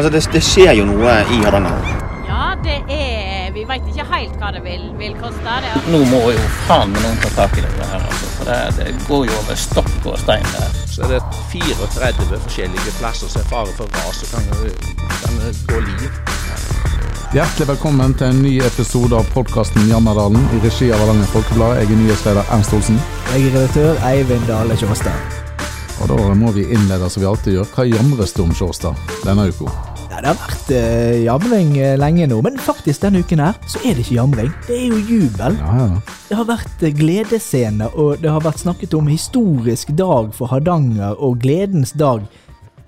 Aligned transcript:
Altså, 0.00 0.12
det, 0.16 0.32
det 0.32 0.40
skjer 0.40 0.70
jo 0.78 0.84
noe 0.88 1.14
i 1.28 1.38
Hardanger. 1.44 1.88
Ja, 2.24 2.54
det 2.64 2.78
er 2.88 3.50
Vi 3.52 3.66
veit 3.68 3.88
ikke 3.90 4.06
helt 4.08 4.36
hva 4.40 4.48
det 4.54 4.62
vil, 4.64 4.86
vil 4.96 5.12
koste. 5.20 5.56
Det. 5.60 5.72
Nå 5.92 5.98
må 6.08 6.20
jo 6.32 6.44
faen 6.64 6.94
meg 6.94 7.02
noen 7.04 7.18
ta 7.20 7.28
tak 7.34 7.58
i 7.60 7.64
det 7.66 7.72
her, 7.90 7.98
altså. 7.98 8.30
For 8.38 8.48
det, 8.48 8.56
det 8.78 8.94
går 9.10 9.26
jo 9.28 9.34
over 9.42 9.58
stokk 9.60 10.06
og 10.08 10.16
stein 10.22 10.46
der. 10.54 10.78
Så 10.88 11.02
er 11.04 11.12
det 11.12 11.18
34 11.50 12.38
forskjellige 12.46 12.94
plasser 12.96 13.28
som 13.28 13.42
er 13.42 13.50
fare 13.50 13.74
for 13.76 13.92
ras 13.98 14.22
og 14.24 14.32
kan, 14.32 14.48
kan 15.18 15.36
gå 15.68 15.82
liv. 15.90 16.08
Hjertelig 17.36 17.68
velkommen 17.74 18.16
til 18.16 18.30
en 18.30 18.40
ny 18.46 18.54
episode 18.70 19.20
av 19.20 19.28
podkasten 19.36 19.84
Jammerdalen 19.92 20.48
i 20.56 20.62
regi 20.64 20.88
av 20.94 21.04
Hardanger 21.04 21.28
Folkeblad. 21.34 21.76
Jeg 21.82 21.92
er 21.92 22.02
nyhetsleder 22.06 22.56
Ernst 22.56 22.72
Olsen. 22.78 22.96
Jeg 23.34 23.50
er 23.50 23.58
redaktør 23.58 24.00
Eivind 24.14 24.48
Dale 24.48 24.80
Kjåstad. 24.80 25.38
Og 26.00 26.08
da 26.08 26.32
må 26.32 26.56
vi 26.56 26.64
innlede 26.72 27.12
som 27.12 27.20
vi 27.20 27.28
alltid 27.28 27.58
gjør. 27.58 27.70
Hva 27.76 27.88
jamres 27.90 28.32
det 28.32 28.46
om, 28.48 28.56
Sjåstad, 28.56 29.08
denne 29.28 29.50
uka? 29.52 29.89
Ja, 30.10 30.18
det 30.18 30.32
har 30.32 30.38
vært 30.40 30.70
uh, 30.74 31.16
jamring 31.22 31.68
uh, 31.78 31.92
lenge 32.00 32.26
nå, 32.26 32.40
men 32.42 32.56
faktisk 32.58 33.04
denne 33.04 33.22
uken 33.22 33.42
her 33.44 33.58
så 33.70 33.78
er 33.84 33.94
det 33.94 34.02
ikke 34.02 34.16
jamring. 34.16 34.48
Det 34.66 34.74
er 34.74 34.88
jo 34.90 34.98
jubel. 35.06 35.58
Ja, 35.60 35.74
ja. 35.84 36.16
Det 36.26 36.38
har 36.40 36.48
vært 36.48 36.82
uh, 36.82 36.90
gledesscene, 36.98 37.90
og 37.94 38.18
det 38.24 38.32
har 38.34 38.42
vært 38.42 38.64
snakket 38.64 38.96
om 38.98 39.10
historisk 39.10 39.92
dag 39.94 40.32
for 40.34 40.50
Hardanger 40.50 41.14
og 41.14 41.38
gledens 41.44 41.94
dag. 41.94 42.26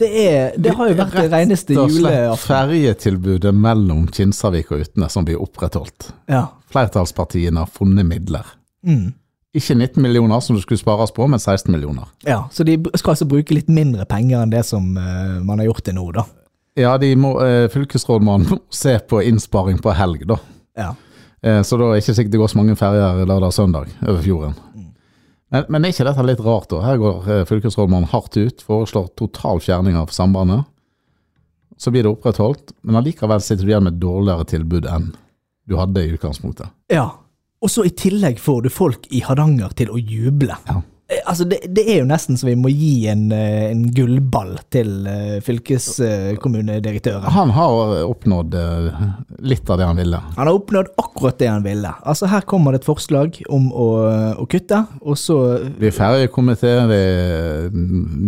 Det, 0.00 0.10
er, 0.10 0.58
det 0.58 0.74
har 0.74 0.90
jo 0.90 0.98
vært 0.98 1.14
det 1.14 1.28
reneste 1.30 1.76
Rett 1.76 1.84
og 1.84 1.94
slett 1.94 2.16
juleaften. 2.16 2.42
ferjetilbudet 2.48 3.54
mellom 3.54 4.08
Kinsarvik 4.10 4.74
og 4.74 4.82
Utne 4.88 5.06
som 5.12 5.28
blir 5.28 5.38
opprettholdt. 5.38 6.10
Ja. 6.32 6.48
Flertallspartiene 6.74 7.62
har 7.62 7.70
funnet 7.70 8.08
midler. 8.08 8.50
Mm. 8.82 9.12
Ikke 9.54 9.76
19 9.76 10.02
millioner 10.02 10.42
som 10.42 10.58
det 10.58 10.64
skulle 10.64 10.80
spares 10.80 11.14
på, 11.14 11.28
men 11.30 11.38
16 11.38 11.70
millioner. 11.70 12.10
ja, 12.26 12.48
så 12.50 12.66
de 12.66 12.80
skal 12.96 13.14
altså 13.14 13.30
bruke 13.30 13.54
litt 13.54 13.70
mindre 13.70 14.08
penger 14.10 14.42
enn 14.42 14.50
det 14.50 14.64
som 14.66 14.96
uh, 14.96 15.38
man 15.44 15.60
har 15.60 15.70
gjort 15.70 15.86
til 15.86 16.00
nå, 16.00 16.10
da. 16.18 16.26
Ja, 16.78 16.96
de 16.98 17.12
må, 17.20 17.34
eh, 17.44 17.68
fylkesrådmannen 17.72 18.48
må 18.48 18.58
se 18.82 18.96
på 19.08 19.22
innsparing 19.28 19.80
på 19.82 19.92
helg, 19.96 20.26
da. 20.28 20.38
Ja. 20.78 20.90
Eh, 21.42 21.60
så 21.66 21.76
da 21.76 21.90
er 21.90 21.96
det 21.96 22.04
ikke 22.04 22.16
sikkert 22.16 22.34
det 22.34 22.42
går 22.42 22.52
så 22.52 22.60
mange 22.60 22.76
ferjer 22.80 23.24
lørdag 23.26 23.48
og 23.50 23.56
søndag 23.56 23.90
over 24.06 24.22
fjorden. 24.24 24.60
Men, 25.52 25.66
men 25.68 25.84
er 25.84 25.92
ikke 25.92 26.06
dette 26.08 26.24
litt 26.24 26.40
rart, 26.40 26.70
da? 26.72 26.80
Her 26.86 27.00
går 27.00 27.26
eh, 27.28 27.42
fylkesrådmannen 27.48 28.08
hardt 28.14 28.38
ut, 28.40 28.62
foreslår 28.64 29.10
total 29.20 29.60
fjerning 29.60 29.98
av 30.00 30.14
sambandet. 30.14 30.64
Så 31.76 31.92
blir 31.92 32.06
det 32.06 32.12
opprettholdt, 32.12 32.72
men 32.86 32.96
allikevel 33.00 33.42
sitter 33.42 33.66
du 33.66 33.72
igjen 33.72 33.84
med 33.84 33.96
et 33.96 34.04
dårligere 34.04 34.46
tilbud 34.48 34.86
enn 34.88 35.10
du 35.68 35.76
hadde 35.76 36.04
i 36.04 36.14
utgangspunktet. 36.14 36.72
Ja, 36.92 37.10
og 37.62 37.70
så 37.70 37.84
i 37.86 37.92
tillegg 37.94 38.40
får 38.42 38.64
du 38.64 38.70
folk 38.72 39.04
i 39.14 39.20
Hardanger 39.26 39.74
til 39.78 39.92
å 39.92 40.00
juble. 40.00 40.56
Ja. 40.68 40.80
Eh, 41.12 41.20
Altså, 41.26 41.44
det, 41.48 41.58
det 41.68 41.84
er 41.88 42.00
jo 42.02 42.06
nesten 42.08 42.38
så 42.38 42.48
vi 42.48 42.56
må 42.58 42.70
gi 42.72 43.06
en, 43.12 43.26
eh, 43.34 43.70
en 43.70 43.84
gullball 43.94 44.56
til 44.72 45.06
eh, 45.08 45.38
fylkeskommunedirektøren. 45.44 47.28
Han 47.32 47.52
har 47.54 47.94
oppnådd 48.06 48.56
litt 49.42 49.70
av 49.70 49.80
det 49.80 49.88
han 49.88 50.00
ville. 50.00 50.20
Han 50.36 50.46
har 50.48 50.54
oppnådd 50.56 50.92
akkurat 51.00 51.38
det 51.40 51.50
han 51.50 51.64
ville. 51.66 51.92
Altså, 52.02 52.28
her 52.32 52.46
kommer 52.48 52.74
det 52.74 52.82
et 52.82 52.88
forslag 52.88 53.38
om 53.52 53.70
å, 53.72 53.88
å 54.42 54.46
kutte, 54.50 54.82
og 55.00 55.18
så 55.20 55.38
Vi 55.78 55.88
er 55.88 55.96
ferjekomité, 55.96 56.72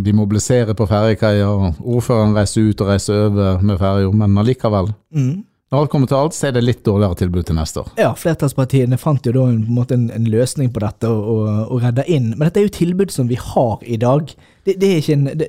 de 0.05 0.15
mobiliserer 0.17 0.77
på 0.77 0.89
ferjekaier, 0.91 1.73
ordføreren 1.81 2.37
reiser 2.37 2.71
ut 2.71 2.85
og 2.85 2.93
reiser 2.93 3.27
over 3.29 3.65
med 3.65 3.81
ferja, 3.81 4.13
men 4.15 4.39
allikevel. 4.45 4.93
mm, 5.15 5.35
Når 5.73 5.81
alt 5.81 5.91
kommer 5.91 6.07
til 6.11 6.19
alt, 6.21 6.35
så 6.37 6.49
er 6.49 6.55
det 6.55 6.63
litt 6.63 6.83
dårligere 6.87 7.17
tilbud 7.19 7.47
til 7.49 7.57
neste 7.57 7.83
år. 7.83 7.89
Ja, 7.99 8.11
flertallspartiene 8.19 8.99
fant 9.01 9.25
jo 9.27 9.33
da 9.35 9.47
en, 9.51 9.63
på 9.65 9.87
en, 9.89 9.95
en, 9.97 10.05
en 10.21 10.29
løsning 10.31 10.69
på 10.75 10.83
dette 10.85 11.09
og, 11.11 11.25
og, 11.33 11.49
og 11.73 11.83
redda 11.83 12.05
inn. 12.07 12.35
Men 12.35 12.47
dette 12.47 12.61
er 12.63 12.69
jo 12.69 12.75
tilbud 12.77 13.15
som 13.15 13.31
vi 13.31 13.39
har 13.41 13.83
i 13.83 13.99
dag. 14.01 14.31
Det, 14.65 14.77
det 14.81 14.91
er 14.91 15.01
ikke 15.01 15.17
en, 15.17 15.27
det, 15.41 15.49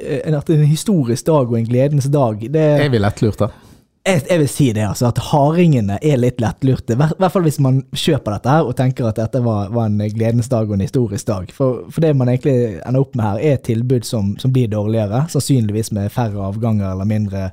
en 0.56 0.66
historisk 0.66 1.28
dag 1.28 1.52
og 1.52 1.60
en 1.60 1.68
gledens 1.68 2.08
dag. 2.10 2.42
Det, 2.42 2.66
Er 2.88 2.90
vi 2.94 3.04
lettlurte? 3.04 3.52
Jeg, 4.06 4.22
jeg 4.30 4.38
vil 4.38 4.50
si 4.50 4.66
det, 4.78 4.84
altså, 4.86 5.08
at 5.10 5.20
hardingene 5.32 5.96
er 6.06 6.20
litt 6.22 6.42
lettlurte. 6.44 6.94
I 6.94 6.98
hvert 7.00 7.32
fall 7.34 7.46
hvis 7.48 7.58
man 7.64 7.80
kjøper 7.90 8.36
dette 8.36 8.52
her 8.54 8.68
og 8.70 8.76
tenker 8.78 9.08
at 9.10 9.18
dette 9.18 9.40
var, 9.42 9.72
var 9.74 9.90
en 9.90 10.04
gledens 10.14 10.50
dag 10.52 10.70
og 10.70 10.76
en 10.76 10.84
historisk 10.86 11.26
dag. 11.26 11.50
For, 11.56 11.88
for 11.90 12.06
det 12.06 12.12
man 12.18 12.30
egentlig 12.30 12.84
ender 12.86 13.02
opp 13.02 13.18
med 13.18 13.26
her, 13.26 13.40
er 13.42 13.64
tilbud 13.66 14.06
som, 14.06 14.36
som 14.42 14.54
blir 14.54 14.70
dårligere. 14.70 15.24
Sannsynligvis 15.34 15.90
med 15.98 16.14
færre 16.14 16.52
avganger 16.52 16.92
eller 16.92 17.10
mindre 17.10 17.48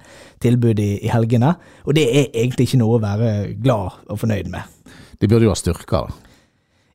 tilbud 0.44 0.82
i, 0.82 0.90
i 1.00 1.08
helgene. 1.12 1.54
Og 1.88 1.96
det 1.96 2.04
er 2.10 2.28
egentlig 2.28 2.68
ikke 2.68 2.82
noe 2.82 2.98
å 2.98 3.04
være 3.06 3.32
glad 3.64 4.04
og 4.12 4.20
fornøyd 4.20 4.52
med. 4.52 4.92
De 5.24 5.32
burde 5.32 5.48
jo 5.48 5.54
ha 5.54 5.56
styrka 5.56 6.04
det. 6.04 6.31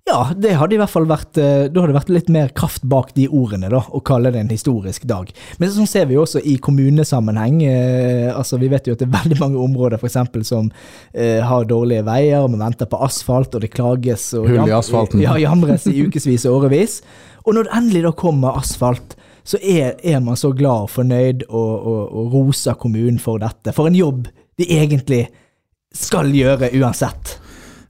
Ja, 0.07 0.29
det 0.31 0.53
hadde 0.55 0.77
i 0.77 0.79
hvert 0.79 0.91
fall 0.91 1.07
vært 1.09 1.37
eh, 1.41 1.65
Da 1.67 1.83
hadde 1.83 1.95
vært 1.97 2.11
litt 2.13 2.29
mer 2.31 2.51
kraft 2.55 2.85
bak 2.87 3.09
de 3.17 3.25
ordene, 3.27 3.67
da, 3.71 3.81
å 3.91 3.99
kalle 4.07 4.31
det 4.31 4.39
en 4.39 4.51
historisk 4.51 5.03
dag. 5.09 5.31
Men 5.59 5.71
sånn 5.73 5.89
ser 5.89 6.07
vi 6.07 6.15
jo 6.15 6.23
også 6.23 6.39
i 6.47 6.55
kommunesammenheng. 6.63 7.59
Eh, 7.67 8.29
altså 8.31 8.59
Vi 8.61 8.69
vet 8.71 8.87
jo 8.87 8.95
at 8.95 9.03
det 9.03 9.09
er 9.09 9.15
veldig 9.17 9.39
mange 9.41 9.59
områder 9.65 9.99
for 9.99 10.09
eksempel, 10.09 10.45
som 10.47 10.69
eh, 11.11 11.43
har 11.43 11.67
dårlige 11.67 12.05
veier, 12.07 12.39
og 12.45 12.53
vi 12.53 12.61
venter 12.61 12.89
på 12.89 13.01
asfalt, 13.03 13.57
og 13.57 13.65
det 13.65 13.73
klages 13.75 14.29
og 14.37 14.47
Hull 14.47 14.63
i 14.63 14.75
asfalten. 14.77 15.23
Ja, 15.25 15.35
jamres 15.41 15.89
i 15.91 15.97
ukevis 16.07 16.47
og 16.47 16.61
årevis. 16.61 17.01
Og 17.43 17.57
når 17.57 17.67
det 17.67 17.75
endelig 17.79 18.05
da 18.07 18.13
kommer 18.23 18.59
asfalt, 18.59 19.17
så 19.47 19.59
er, 19.63 19.95
er 20.03 20.23
man 20.23 20.39
så 20.39 20.51
glad 20.55 20.87
og 20.87 20.91
fornøyd 20.91 21.45
og, 21.47 21.73
og, 21.75 21.99
og 22.19 22.33
roser 22.35 22.79
kommunen 22.79 23.19
for 23.23 23.39
dette. 23.43 23.75
For 23.75 23.87
en 23.87 23.95
jobb 23.95 24.27
de 24.59 24.67
egentlig 24.75 25.25
skal 25.95 26.31
gjøre 26.35 26.71
uansett. 26.75 27.37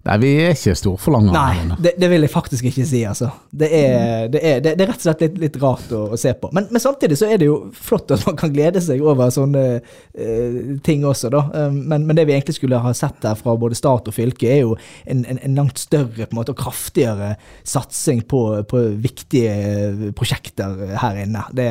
Nei, 0.08 0.18
vi 0.24 0.30
er 0.46 0.54
ikke 0.56 0.74
storforlangere. 0.80 1.36
Nei, 1.36 1.78
det, 1.84 1.92
det 2.00 2.08
vil 2.12 2.24
jeg 2.24 2.32
faktisk 2.32 2.68
ikke 2.70 2.86
si, 2.88 3.02
altså. 3.10 3.28
Det 3.52 3.68
er, 3.76 4.28
det 4.32 4.42
er, 4.42 4.62
det 4.64 4.74
er 4.76 4.90
rett 4.92 5.02
og 5.02 5.06
slett 5.08 5.24
litt, 5.26 5.38
litt 5.42 5.58
rart 5.62 5.92
å, 5.96 6.02
å 6.16 6.20
se 6.20 6.32
på. 6.40 6.50
Men, 6.56 6.70
men 6.72 6.84
samtidig 6.84 7.18
så 7.20 7.28
er 7.32 7.42
det 7.42 7.50
jo 7.50 7.58
flott 7.76 8.14
at 8.16 8.24
man 8.30 8.38
kan 8.40 8.54
glede 8.56 8.82
seg 8.84 9.04
over 9.04 9.30
sånne 9.36 9.64
uh, 9.82 10.60
ting 10.88 11.04
også, 11.08 11.32
da. 11.34 11.42
Um, 11.54 11.82
men, 11.92 12.06
men 12.08 12.16
det 12.20 12.28
vi 12.30 12.36
egentlig 12.38 12.56
skulle 12.58 12.80
ha 12.84 12.94
sett 12.98 13.28
her 13.28 13.36
fra 13.40 13.56
både 13.60 13.76
stat 13.80 14.08
og 14.08 14.16
fylke, 14.16 14.48
er 14.54 14.62
jo 14.64 14.78
en, 15.06 15.26
en, 15.28 15.42
en 15.44 15.60
langt 15.60 15.82
større 15.82 16.26
på 16.26 16.32
en 16.32 16.40
måte, 16.40 16.56
og 16.56 16.62
kraftigere 16.62 17.34
satsing 17.68 18.24
på, 18.32 18.44
på 18.72 18.84
viktige 19.04 20.12
prosjekter 20.18 20.96
her 21.04 21.20
inne. 21.26 21.44
Det 21.58 21.68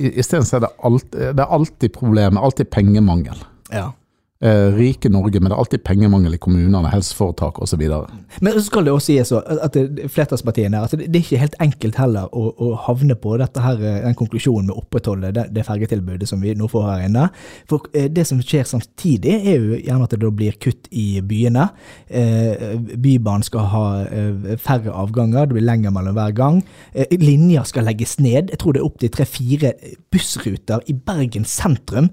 I- 0.00 0.14
Isteden 0.22 0.48
så 0.48 0.56
er 0.58 0.64
det, 0.66 0.72
alt, 0.88 1.10
det 1.12 1.34
er 1.44 1.52
alltid 1.58 1.92
problemet, 1.94 2.40
alltid 2.42 2.70
pengemangel. 2.72 3.44
ja. 3.74 3.90
Eh, 4.42 4.74
rike 4.74 5.08
Norge, 5.08 5.38
men 5.38 5.46
det 5.46 5.54
er 5.54 5.60
alltid 5.62 5.82
pengemangel 5.86 6.34
i 6.34 6.38
kommunene, 6.42 6.90
helseforetak 6.90 7.60
osv. 7.62 7.82
Men 8.42 8.56
så 8.56 8.64
skal 8.66 8.82
det 8.84 8.90
også 8.92 9.12
sies 9.12 9.30
at 9.30 9.78
flertallspartiene 10.10 10.80
at 10.82 10.96
det 10.98 11.06
er 11.06 11.20
ikke 11.20 11.38
helt 11.38 11.54
enkelt 11.62 12.00
heller 12.00 12.34
å, 12.34 12.48
å 12.50 12.72
havne 12.88 13.14
på 13.14 13.36
her, 13.38 13.78
eh, 13.78 14.00
den 14.02 14.18
konklusjonen 14.18 14.66
med 14.66 14.74
å 14.74 14.82
opprettholde 14.82 15.30
det, 15.38 15.46
det 15.54 15.64
fergetilbudet 15.68 16.26
som 16.28 16.42
vi 16.42 16.56
nå 16.58 16.66
får 16.72 16.88
her 16.88 17.06
inne. 17.06 17.28
For 17.70 17.86
eh, 17.94 18.10
det 18.10 18.26
som 18.26 18.42
skjer 18.42 18.66
samtidig, 18.72 19.38
er 19.38 19.62
jo 19.62 19.78
gjerne 19.78 20.10
at 20.10 20.18
det 20.18 20.20
da 20.26 20.32
blir 20.42 20.58
kutt 20.66 20.90
i 20.90 21.06
byene. 21.22 21.68
Bybanen 22.10 23.46
skal 23.46 23.70
ha 23.70 23.86
færre 24.60 24.92
avganger, 24.98 25.46
det 25.46 25.60
blir 25.60 25.68
lenger 25.70 25.94
mellom 25.94 26.18
hver 26.18 26.34
gang. 26.36 26.60
Linjer 27.22 27.70
skal 27.70 27.86
legges 27.86 28.18
ned. 28.18 28.50
Jeg 28.50 28.60
tror 28.60 28.74
det 28.74 28.82
er 28.82 28.90
opptil 28.90 29.14
tre-fire 29.14 29.74
bussruter 30.12 30.82
i 30.90 30.98
Bergen 30.98 31.46
sentrum. 31.48 32.10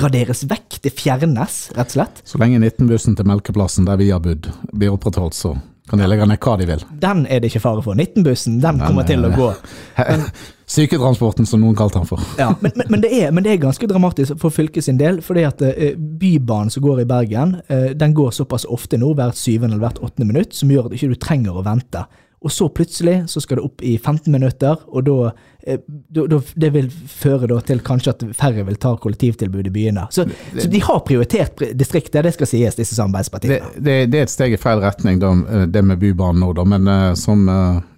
Raderes 0.00 0.46
vekk, 0.48 0.78
det 0.84 0.94
fjernes, 0.96 1.66
rett 1.76 1.90
og 1.92 1.98
slett. 1.98 2.22
Så 2.24 2.40
lenge 2.40 2.62
19-bussen 2.62 3.18
til 3.18 3.28
Melkeplassen, 3.28 3.84
der 3.88 4.00
vi 4.00 4.08
har 4.12 4.22
bodd, 4.24 4.48
blir 4.72 4.94
opprettholdt, 4.94 5.36
så 5.36 5.52
kan 5.90 6.00
de 6.00 6.06
legge 6.08 6.24
ned 6.24 6.40
hva 6.40 6.54
de 6.56 6.66
vil. 6.70 6.82
Den 7.02 7.26
er 7.26 7.42
det 7.42 7.50
ikke 7.50 7.60
fare 7.66 7.82
for. 7.84 7.98
19-bussen, 7.98 8.56
den 8.62 8.80
kommer 8.80 9.04
til 9.04 9.26
å 9.26 9.32
gå. 9.34 9.50
Syketransporten, 10.72 11.44
som 11.44 11.60
noen 11.60 11.76
kalte 11.76 12.00
den 12.00 12.08
for. 12.08 12.22
Ja, 12.38 12.54
men, 12.62 12.72
men, 12.78 12.88
men, 12.94 13.02
det 13.04 13.10
er, 13.18 13.32
men 13.34 13.44
det 13.44 13.52
er 13.52 13.60
ganske 13.66 13.88
dramatisk 13.90 14.38
for 14.40 14.54
fylket 14.54 14.86
sin 14.86 15.00
del. 15.00 15.20
fordi 15.20 15.44
at 15.44 15.60
uh, 15.60 15.82
Bybanen 15.98 16.72
som 16.72 16.86
går 16.86 17.02
i 17.02 17.08
Bergen, 17.10 17.58
uh, 17.68 17.90
den 17.98 18.14
går 18.16 18.32
såpass 18.32 18.64
ofte 18.64 18.96
nå, 18.96 19.12
hvert 19.18 19.36
syvende 19.36 19.76
eller 19.76 19.90
hvert 19.90 20.00
åttende 20.00 20.30
minutt, 20.32 20.56
som 20.56 20.72
gjør 20.72 20.88
at 20.88 20.96
ikke 20.96 21.12
du 21.12 21.20
trenger 21.20 21.58
å 21.58 21.66
vente. 21.66 22.06
Og 22.42 22.50
så 22.50 22.66
plutselig 22.74 23.20
så 23.30 23.40
skal 23.40 23.60
det 23.60 23.64
opp 23.68 23.82
i 23.86 23.92
15 23.98 24.32
minutter, 24.34 24.80
og 24.90 25.04
da, 25.06 25.30
eh, 25.66 25.78
da, 26.10 26.24
da 26.26 26.40
Det 26.58 26.70
vil 26.74 26.88
føre 26.90 27.60
til 27.68 27.78
kanskje 27.86 28.10
at 28.16 28.24
færre 28.34 28.64
vil 28.66 28.76
ta 28.82 28.96
kollektivtilbud 28.98 29.68
i 29.70 29.70
byene. 29.74 30.08
Så, 30.10 30.24
så 30.58 30.66
de 30.68 30.80
har 30.82 31.00
prioritert 31.06 31.54
pri- 31.56 31.70
distriktet, 31.78 32.24
det 32.26 32.34
skal 32.34 32.50
sies, 32.50 32.74
disse 32.74 32.98
samarbeidspartiene. 32.98 33.60
det, 33.78 33.96
det 34.10 34.18
er 34.18 34.26
et 34.26 34.34
steg 34.34 34.56
i 34.56 34.60
feil 34.60 34.82
retning, 34.82 35.22
eh, 35.22 35.66
det 35.70 35.84
med 35.86 36.00
Bybanen 36.02 36.42
nå, 36.42 36.50
da. 36.58 36.64
Men 36.64 36.88
eh, 36.88 37.14
som 37.14 37.46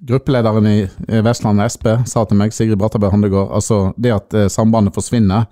gruppelederen 0.04 0.66
i 0.68 0.78
Vestlandet, 0.84 1.24
Vestland 1.24 1.64
Sp 1.72 1.86
sa 2.10 2.24
til 2.28 2.36
meg, 2.36 2.52
Sigrid 2.52 2.76
Brattaberg 2.78 3.12
Handegård, 3.16 3.48
altså 3.56 3.94
det 3.96 4.12
at 4.12 4.36
sambandet 4.52 4.94
forsvinner, 4.94 5.46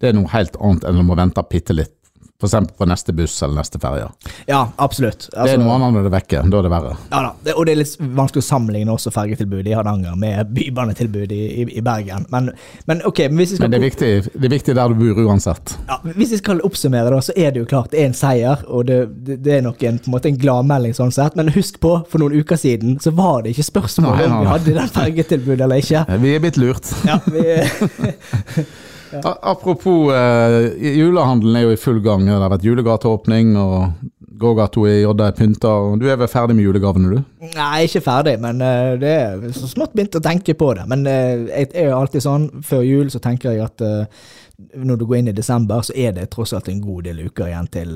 det 0.00 0.08
er 0.12 0.14
noe 0.16 0.30
helt 0.32 0.56
annet 0.62 0.84
enn 0.88 1.02
å 1.04 1.16
vente 1.18 1.42
bitte 1.50 1.74
litt. 1.74 1.97
F.eks. 2.42 2.54
på 2.78 2.86
neste 2.86 3.12
buss 3.12 3.42
eller 3.42 3.54
neste 3.58 3.78
ferje. 3.82 4.04
Ja, 4.46 4.68
absolutt. 4.76 5.24
Det 5.30 5.38
Altså- 5.38 5.54
er 5.54 5.58
noe 5.58 5.72
annet 5.74 5.92
når 5.94 6.02
det 6.04 6.06
er 6.12 6.14
vekke. 6.20 6.42
Da 6.50 6.58
er 6.58 6.62
det 6.62 6.70
verre. 6.70 6.92
Ja 7.10 7.22
da, 7.24 7.32
det, 7.42 7.54
og 7.58 7.66
det 7.66 7.72
er 7.72 7.78
litt 7.80 7.96
vanskelig 7.98 8.42
å 8.44 8.46
sammenligne 8.46 8.92
også 8.94 9.10
fergetilbudet 9.10 9.66
i 9.66 9.74
Hardanger 9.74 10.14
med 10.16 10.52
bybanetilbudet 10.54 11.32
i, 11.34 11.48
i, 11.64 11.66
i 11.78 11.82
Bergen. 11.82 12.26
Men, 12.30 12.52
men 12.86 13.02
ok, 13.04 13.18
men 13.26 13.38
hvis 13.42 13.50
vi 13.50 13.56
skal, 13.58 13.64
Men 13.66 13.74
det 13.74 13.80
er 13.80 13.86
viktig, 13.88 14.10
det 14.38 14.44
er 14.46 14.54
viktig 14.54 14.76
der 14.78 14.88
du 14.88 14.94
bor 14.94 15.18
uansett. 15.26 15.74
ja, 15.88 15.98
hvis 16.14 16.30
vi 16.30 16.38
skal 16.44 16.60
oppsummere, 16.62 17.10
da, 17.10 17.18
så 17.26 17.34
er 17.34 17.50
det 17.50 17.58
jo 17.64 17.66
klart 17.74 17.90
det 17.90 18.04
er 18.04 18.06
en 18.12 18.14
seier, 18.14 18.62
og 18.68 18.86
det, 18.86 19.00
det, 19.26 19.40
det 19.42 19.56
er 19.58 19.62
nok 19.66 19.82
en, 19.82 19.98
på 19.98 20.06
en 20.06 20.14
måte 20.14 20.30
en 20.30 20.38
gladmelding 20.38 20.94
sånn 20.94 21.10
sett. 21.10 21.34
Men 21.34 21.50
husk 21.58 21.80
på, 21.82 21.96
for 22.08 22.22
noen 22.22 22.38
uker 22.38 22.54
siden 22.56 23.00
så 23.02 23.10
var 23.18 23.42
det 23.42 23.56
ikke 23.56 23.66
spørsmål 23.72 24.14
om 24.28 24.38
vi 24.44 24.52
hadde 24.54 24.76
den 24.78 24.94
fergetilbudet 24.94 25.66
eller 25.66 25.82
ikke. 25.82 26.06
Vi 26.22 26.36
er 26.38 26.46
blitt 26.46 26.56
lurt. 26.62 26.86
Ja, 27.04 27.18
vi, 27.26 27.42
Apropos 29.22 30.12
eh, 30.12 30.74
julehandelen 30.98 31.56
er 31.56 31.66
jo 31.66 31.74
i 31.74 31.80
full 31.80 32.00
gang. 32.04 32.26
Det 32.26 32.34
har 32.34 32.52
vært 32.52 32.66
julegateåpning, 32.66 33.54
og 33.60 34.17
gågata 34.38 34.86
i 34.88 35.04
Odda 35.08 35.28
er 35.28 35.36
pynta. 35.36 35.74
Du 35.98 36.08
er 36.08 36.18
vel 36.20 36.30
ferdig 36.30 36.56
med 36.56 36.66
julegavene, 36.66 37.18
du? 37.18 37.46
Nei, 37.54 37.84
ikke 37.86 38.04
ferdig, 38.04 38.38
men 38.42 38.62
uh, 38.64 38.96
det 39.00 39.14
er 39.14 39.46
så 39.56 39.70
smått 39.70 39.94
begynt 39.96 40.18
å 40.18 40.24
tenke 40.24 40.56
på 40.58 40.72
det. 40.78 40.88
Men 40.90 41.06
uh, 41.08 41.48
jeg 41.48 41.72
er 41.74 41.90
jo 41.90 41.96
alltid 41.98 42.24
sånn, 42.24 42.50
før 42.66 42.84
jul 42.86 43.10
så 43.12 43.22
tenker 43.24 43.54
jeg 43.54 43.66
at 43.66 43.84
uh, 43.84 44.28
når 44.74 44.98
du 44.98 45.04
går 45.06 45.20
inn 45.20 45.30
i 45.30 45.34
desember, 45.36 45.84
så 45.86 45.94
er 45.94 46.16
det 46.16 46.30
tross 46.32 46.50
alt 46.56 46.66
en 46.70 46.80
god 46.82 47.06
del 47.06 47.20
uker 47.28 47.46
igjen 47.46 47.68
til, 47.70 47.92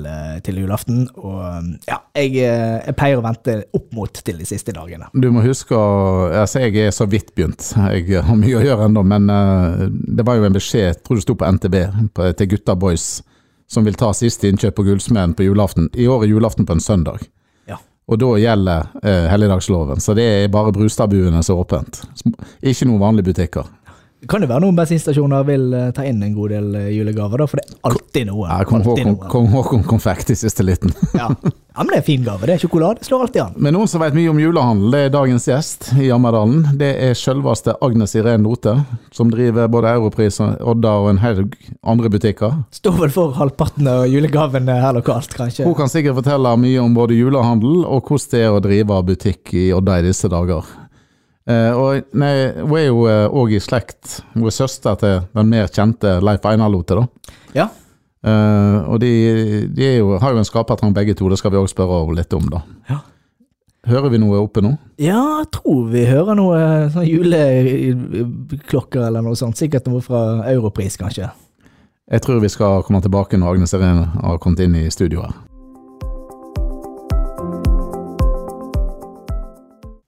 til 0.47 0.61
julaften. 0.61 1.01
Og 1.19 1.73
ja, 1.89 1.97
jeg, 2.15 2.37
jeg 2.39 2.95
pleier 2.95 3.19
å 3.19 3.25
vente 3.25 3.57
opp 3.75 3.89
mot 3.91 4.21
til 4.23 4.39
de 4.39 4.47
siste 4.47 4.71
dagene. 4.71 5.09
Du 5.11 5.27
må 5.35 5.43
huske 5.43 5.75
altså 5.75 6.63
Jeg 6.63 6.85
er 6.85 6.95
så 6.95 7.03
vidt 7.11 7.33
begynt. 7.35 7.67
Jeg 7.75 8.23
har 8.23 8.39
mye 8.39 8.61
å 8.61 8.63
gjøre 8.63 8.87
ennå, 8.87 9.03
men 9.03 9.27
det 9.91 10.23
var 10.23 10.39
jo 10.39 10.47
en 10.47 10.55
beskjed, 10.55 10.87
jeg 10.87 11.01
tror 11.03 11.19
det 11.19 11.25
sto 11.27 11.35
på 11.35 11.51
NTB, 11.59 11.77
til 12.39 12.51
gutta 12.55 12.79
boys, 12.79 13.09
som 13.73 13.85
vil 13.87 13.97
ta 13.97 14.11
siste 14.15 14.49
innkjøp 14.49 14.77
på 14.77 14.85
Gullsmeden 14.87 15.35
på 15.37 15.47
julaften. 15.47 15.89
I 15.93 16.07
år 16.07 16.25
er 16.25 16.33
julaften 16.35 16.67
på 16.69 16.77
en 16.77 16.83
søndag. 16.83 17.25
Ja. 17.69 17.79
Og 18.07 18.19
da 18.21 18.33
gjelder 18.39 18.91
eh, 19.01 19.29
helligdagsloven, 19.31 20.01
så 20.03 20.15
det 20.17 20.27
er 20.29 20.51
bare 20.53 20.73
Brustadbuene 20.75 21.41
som 21.43 21.57
er 21.57 21.65
åpent. 21.65 22.03
Ikke 22.61 22.87
noen 22.89 23.01
vanlige 23.01 23.31
butikker. 23.31 23.69
Kan 24.29 24.43
det 24.43 24.47
være 24.47 24.63
noen 24.63 24.77
bensinstasjoner 24.77 25.43
vil 25.47 25.65
eh, 25.75 25.89
ta 25.95 26.05
inn 26.07 26.21
en 26.23 26.35
god 26.35 26.53
del 26.53 26.75
eh, 26.79 26.89
julegaver, 26.95 27.43
da, 27.43 27.47
for 27.49 27.59
det 27.59 27.65
er 27.67 27.89
alltid 27.89 28.29
noe. 28.29 28.47
Ja, 28.47 28.63
Kong 28.67 28.83
Håkon. 28.85 29.17
Kong 29.31 29.49
Håkon 29.51 29.83
konfekt 29.87 30.31
i 30.33 30.37
siste 30.39 30.65
liten. 30.65 30.93
Ja. 31.13 31.27
ja, 31.29 31.83
men 31.83 31.91
det 31.91 31.99
er 31.99 32.05
fin 32.07 32.23
gave. 32.25 32.47
Det 32.49 32.55
er 32.55 32.61
sjokolade. 32.63 33.03
Slår 33.05 33.27
alltid 33.27 33.41
an. 33.43 33.53
Men 33.61 33.75
noen 33.77 33.87
som 33.87 34.01
vet 34.01 34.15
mye 34.17 34.31
om 34.31 34.39
julehandel, 34.41 34.89
det 34.95 35.01
er 35.05 35.11
dagens 35.13 35.45
gjest 35.47 35.91
i 36.01 36.07
Jammerdalen. 36.07 36.63
Det 36.79 36.89
er 37.05 37.13
selveste 37.17 37.75
Agnes 37.85 38.15
Irén 38.17 38.43
Lote, 38.47 38.73
som 39.13 39.29
driver 39.31 39.69
både 39.71 39.93
Europris, 39.99 40.39
Odda 40.41 40.95
og 41.03 41.11
en 41.11 41.21
haug 41.21 41.53
andre 41.85 42.11
butikker. 42.15 42.57
Står 42.73 42.97
vel 42.97 43.13
for 43.13 43.37
halvparten 43.37 43.87
av 43.91 44.07
julegavene 44.09 44.79
her 44.81 44.97
lokalt, 44.97 45.37
kanskje. 45.37 45.67
Hun 45.69 45.77
kan 45.77 45.91
sikkert 45.91 46.17
fortelle 46.23 46.55
mye 46.59 46.81
om 46.81 46.97
både 46.97 47.19
julehandel 47.19 47.83
og 47.85 48.09
hvordan 48.09 48.31
det 48.33 48.41
er 48.41 48.55
å 48.57 48.63
drive 48.63 49.01
butikk 49.13 49.53
i 49.53 49.67
Odda 49.77 50.01
i 50.01 50.07
disse 50.09 50.31
dager. 50.33 50.65
Eh, 51.43 51.71
og 51.75 52.15
nei, 52.15 52.33
Hun 52.61 52.77
er 52.79 52.87
jo 52.87 53.05
òg 53.43 53.57
i 53.57 53.63
slekt. 53.63 54.21
Hun 54.33 54.47
er 54.47 54.55
søster 54.55 54.95
til 54.99 55.23
den 55.33 55.49
mer 55.49 55.67
kjente 55.67 56.21
Leif 56.23 56.45
Einar 56.45 56.71
Lote. 56.71 56.95
da. 56.95 57.07
Ja. 57.53 57.69
Uh, 58.23 58.87
og 58.87 59.01
de, 59.03 59.67
de 59.75 59.97
jo, 59.97 60.13
har 60.15 60.31
jo 60.31 60.39
en 60.39 60.47
skapertrang 60.47 60.93
begge 60.95 61.11
to, 61.19 61.27
det 61.27 61.41
skal 61.41 61.51
vi 61.51 61.59
òg 61.59 61.67
spørre 61.67 62.05
henne 62.05 62.21
litt 62.21 62.31
om. 62.37 62.45
da. 62.47 62.61
Ja. 62.87 63.01
Hører 63.91 64.13
vi 64.13 64.21
noe 64.23 64.39
oppe 64.39 64.63
nå? 64.63 64.77
Ja, 64.95 65.19
jeg 65.41 65.49
tror 65.57 65.89
vi 65.91 66.05
hører 66.07 66.37
noe 66.39 66.59
sånn 66.93 67.03
juleklokker 67.03 69.09
eller 69.09 69.25
noe 69.25 69.35
sånt. 69.35 69.59
Sikkert 69.59 69.89
noe 69.91 69.99
fra 70.05 70.47
Europris, 70.53 70.95
kanskje. 71.01 71.27
Jeg 72.07 72.23
tror 72.23 72.39
vi 72.39 72.51
skal 72.51 72.83
komme 72.87 73.03
tilbake 73.03 73.35
når 73.39 73.57
Agnes 73.57 73.75
Irene 73.75 74.07
har 74.13 74.39
kommet 74.39 74.63
inn 74.63 74.75
i 74.79 74.87
studio 74.91 75.25
her. 75.25 75.35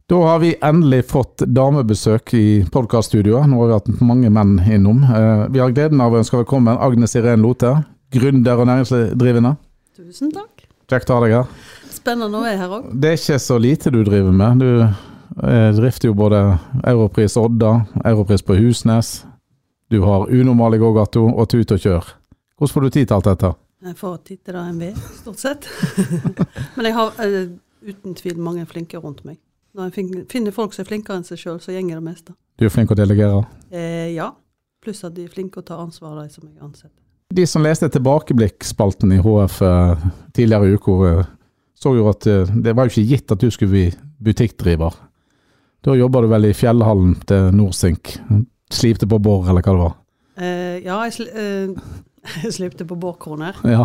Da 0.07 0.23
har 0.23 0.39
vi 0.39 0.55
endelig 0.61 1.05
fått 1.09 1.37
damebesøk 1.37 2.33
i 2.37 2.65
podkaststudioet. 2.71 3.47
Nå 3.49 3.57
har 3.57 3.67
vi 3.71 3.73
hatt 3.73 4.01
mange 4.05 4.29
menn 4.29 4.59
innom. 4.69 4.99
Eh, 5.03 5.47
Vi 5.49 5.59
har 5.59 5.71
gleden 5.73 6.01
av 6.01 6.13
å 6.13 6.19
ønske 6.19 6.37
velkommen 6.37 6.77
Agnes 6.77 7.15
Irén 7.17 7.41
Lothe, 7.41 7.71
gründer 8.13 8.59
og 8.61 8.67
næringsdrivende. 8.69 9.55
Tusen 9.97 10.29
takk. 10.35 10.67
Kjekt 10.91 11.09
å 11.09 11.17
ha 11.17 11.23
deg 11.25 11.33
her. 11.33 11.47
Spennende 11.89 12.37
å 12.37 12.43
være 12.45 12.59
her 12.59 12.75
òg. 12.77 12.91
Det 12.93 13.09
er 13.09 13.17
ikke 13.17 13.39
så 13.41 13.57
lite 13.57 13.89
du 13.89 14.03
driver 14.05 14.35
med. 14.43 14.61
Du 14.61 14.83
eh, 14.85 15.71
drifter 15.73 16.11
jo 16.11 16.13
både 16.13 16.43
Europris 16.83 17.37
Odda, 17.41 17.73
Europris 18.05 18.45
på 18.45 18.59
Husnes. 18.59 19.23
Du 19.89 20.03
har 20.05 20.29
Unormal 20.29 20.77
i 20.77 20.81
gågato 20.85 21.25
og 21.33 21.49
Tut 21.49 21.73
og 21.73 21.81
kjør. 21.81 22.13
Hvordan 22.59 22.73
får 22.75 22.85
du 22.85 22.89
tid 22.93 23.07
til 23.07 23.17
alt 23.17 23.31
dette? 23.31 23.53
Jeg 23.89 23.97
får 23.97 24.21
tid 24.21 24.37
til 24.45 24.53
det 24.53 24.67
en 24.69 24.79
vil, 24.85 25.01
stort 25.17 25.41
sett. 25.41 25.65
Men 26.77 26.91
jeg 26.91 26.93
har 26.93 27.25
eh, 27.25 27.49
uten 27.89 28.13
tvil 28.21 28.37
mange 28.37 28.69
flinke 28.69 29.01
rundt 29.01 29.25
meg. 29.25 29.41
Når 29.75 29.89
jeg 29.89 30.25
finner 30.31 30.53
folk 30.55 30.71
som 30.71 30.85
er 30.85 30.87
flinkere 30.87 31.19
enn 31.19 31.25
seg 31.27 31.39
sjøl, 31.41 31.57
så 31.59 31.73
gjenger 31.75 31.99
det 31.99 32.05
meste. 32.05 32.35
Du 32.55 32.63
er 32.63 32.71
flink 32.71 32.93
å 32.93 32.95
delegere. 32.95 33.41
Eh, 33.75 34.13
ja. 34.15 34.29
Pluss 34.83 35.03
at 35.03 35.15
de 35.17 35.25
er 35.25 35.33
flinke 35.33 35.59
å 35.59 35.65
ta 35.67 35.81
ansvar, 35.83 36.13
de 36.21 36.31
som 36.31 36.45
jeg 36.47 36.61
ansetter. 36.63 37.01
De 37.35 37.43
som 37.49 37.63
leste 37.65 37.89
tilbakeblikkspalten 37.91 39.11
i 39.11 39.19
HF 39.19 39.57
eh, 39.67 40.05
tidligere 40.37 40.69
i 40.69 40.77
uka, 40.77 40.95
eh, 41.09 41.33
så 41.75 41.91
jo 41.97 42.07
at 42.07 42.27
eh, 42.31 42.53
det 42.63 42.75
var 42.77 42.87
jo 42.87 42.93
ikke 42.93 43.09
gitt 43.09 43.35
at 43.35 43.43
du 43.43 43.49
skulle 43.51 43.73
bli 43.73 43.85
butikkdriver. 44.23 44.95
Da 45.83 45.97
jobba 45.99 46.23
du 46.23 46.29
vel 46.31 46.47
i 46.47 46.55
fjellhallen 46.55 47.17
til 47.27 47.51
Norsink. 47.57 48.15
Slipte 48.71 49.09
på 49.11 49.19
bor, 49.19 49.43
eller 49.49 49.65
hva 49.65 49.75
det 49.75 49.83
var. 49.83 49.99
Eh, 50.39 50.77
ja, 50.85 51.01
jeg, 51.03 51.17
sli, 51.17 51.27
eh, 51.35 51.99
jeg 52.45 52.55
slipte 52.61 52.87
på 52.87 52.95
bårkroner. 52.95 53.59
Ja. 53.67 53.83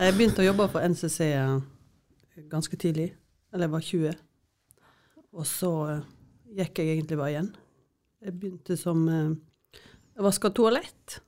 Jeg 0.00 0.18
begynte 0.18 0.42
å 0.42 0.50
jobbe 0.50 0.66
for 0.72 0.82
NCC 0.82 1.30
ganske 2.50 2.74
tidlig. 2.80 3.12
Eller 3.54 3.68
jeg 3.68 3.76
var 3.76 3.86
20. 3.86 4.22
Og 5.36 5.46
så 5.48 5.72
eh, 5.92 6.04
gikk 6.60 6.80
jeg 6.80 6.96
egentlig 6.96 7.20
bare 7.20 7.32
igjen. 7.34 7.50
Jeg 8.24 8.38
begynte 8.40 8.76
som 8.80 9.04
eh, 9.12 9.34
Jeg 10.16 10.24
vaska 10.24 10.50
toalett. 10.56 11.18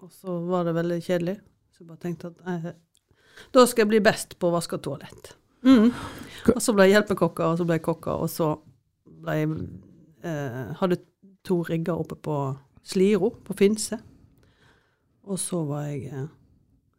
Og 0.00 0.12
så 0.14 0.38
var 0.48 0.64
det 0.64 0.76
veldig 0.78 1.00
kjedelig. 1.04 1.36
Så 1.70 1.84
jeg 1.84 1.90
bare 1.90 2.02
tenkte 2.06 2.32
at 2.32 2.48
eh, 2.48 2.72
da 3.54 3.64
skal 3.66 3.84
jeg 3.84 3.92
bli 3.94 4.00
best 4.04 4.36
på 4.40 4.48
å 4.48 4.54
vaske 4.54 4.78
toalett. 4.82 5.34
Mm. 5.64 5.90
Og 6.54 6.60
så 6.62 6.72
ble 6.76 6.86
jeg 6.88 6.96
hjelpekokka, 6.96 7.50
og 7.52 7.60
så 7.60 7.66
ble 7.68 7.76
jeg 7.76 7.84
kokka, 7.84 8.16
og 8.24 8.30
så 8.32 8.50
ble 9.20 9.36
jeg 9.36 9.54
eh, 10.24 10.60
Hadde 10.80 11.00
to 11.46 11.60
rigger 11.68 12.00
oppe 12.00 12.16
på 12.20 12.36
Sliro, 12.84 13.32
på 13.44 13.56
Finse. 13.56 14.00
Og 15.28 15.40
så 15.40 15.62
var 15.68 15.88
jeg 15.88 16.08
eh, 16.12 16.28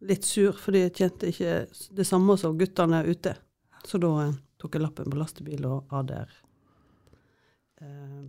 litt 0.09 0.27
sur, 0.27 0.53
fordi 0.57 0.85
jeg 0.85 0.95
kjente 0.97 1.31
ikke 1.31 1.56
det 1.97 2.07
samme 2.07 2.38
som 2.41 2.57
guttene 2.57 3.03
ute. 3.09 3.35
Så 3.88 4.01
da 4.01 4.12
eh, 4.27 4.35
tok 4.61 4.77
jeg 4.77 4.83
lappen 4.83 5.09
på 5.09 5.19
lastebil 5.19 5.65
og 5.69 5.91
ADR. 5.97 6.29
Eh, 7.81 8.21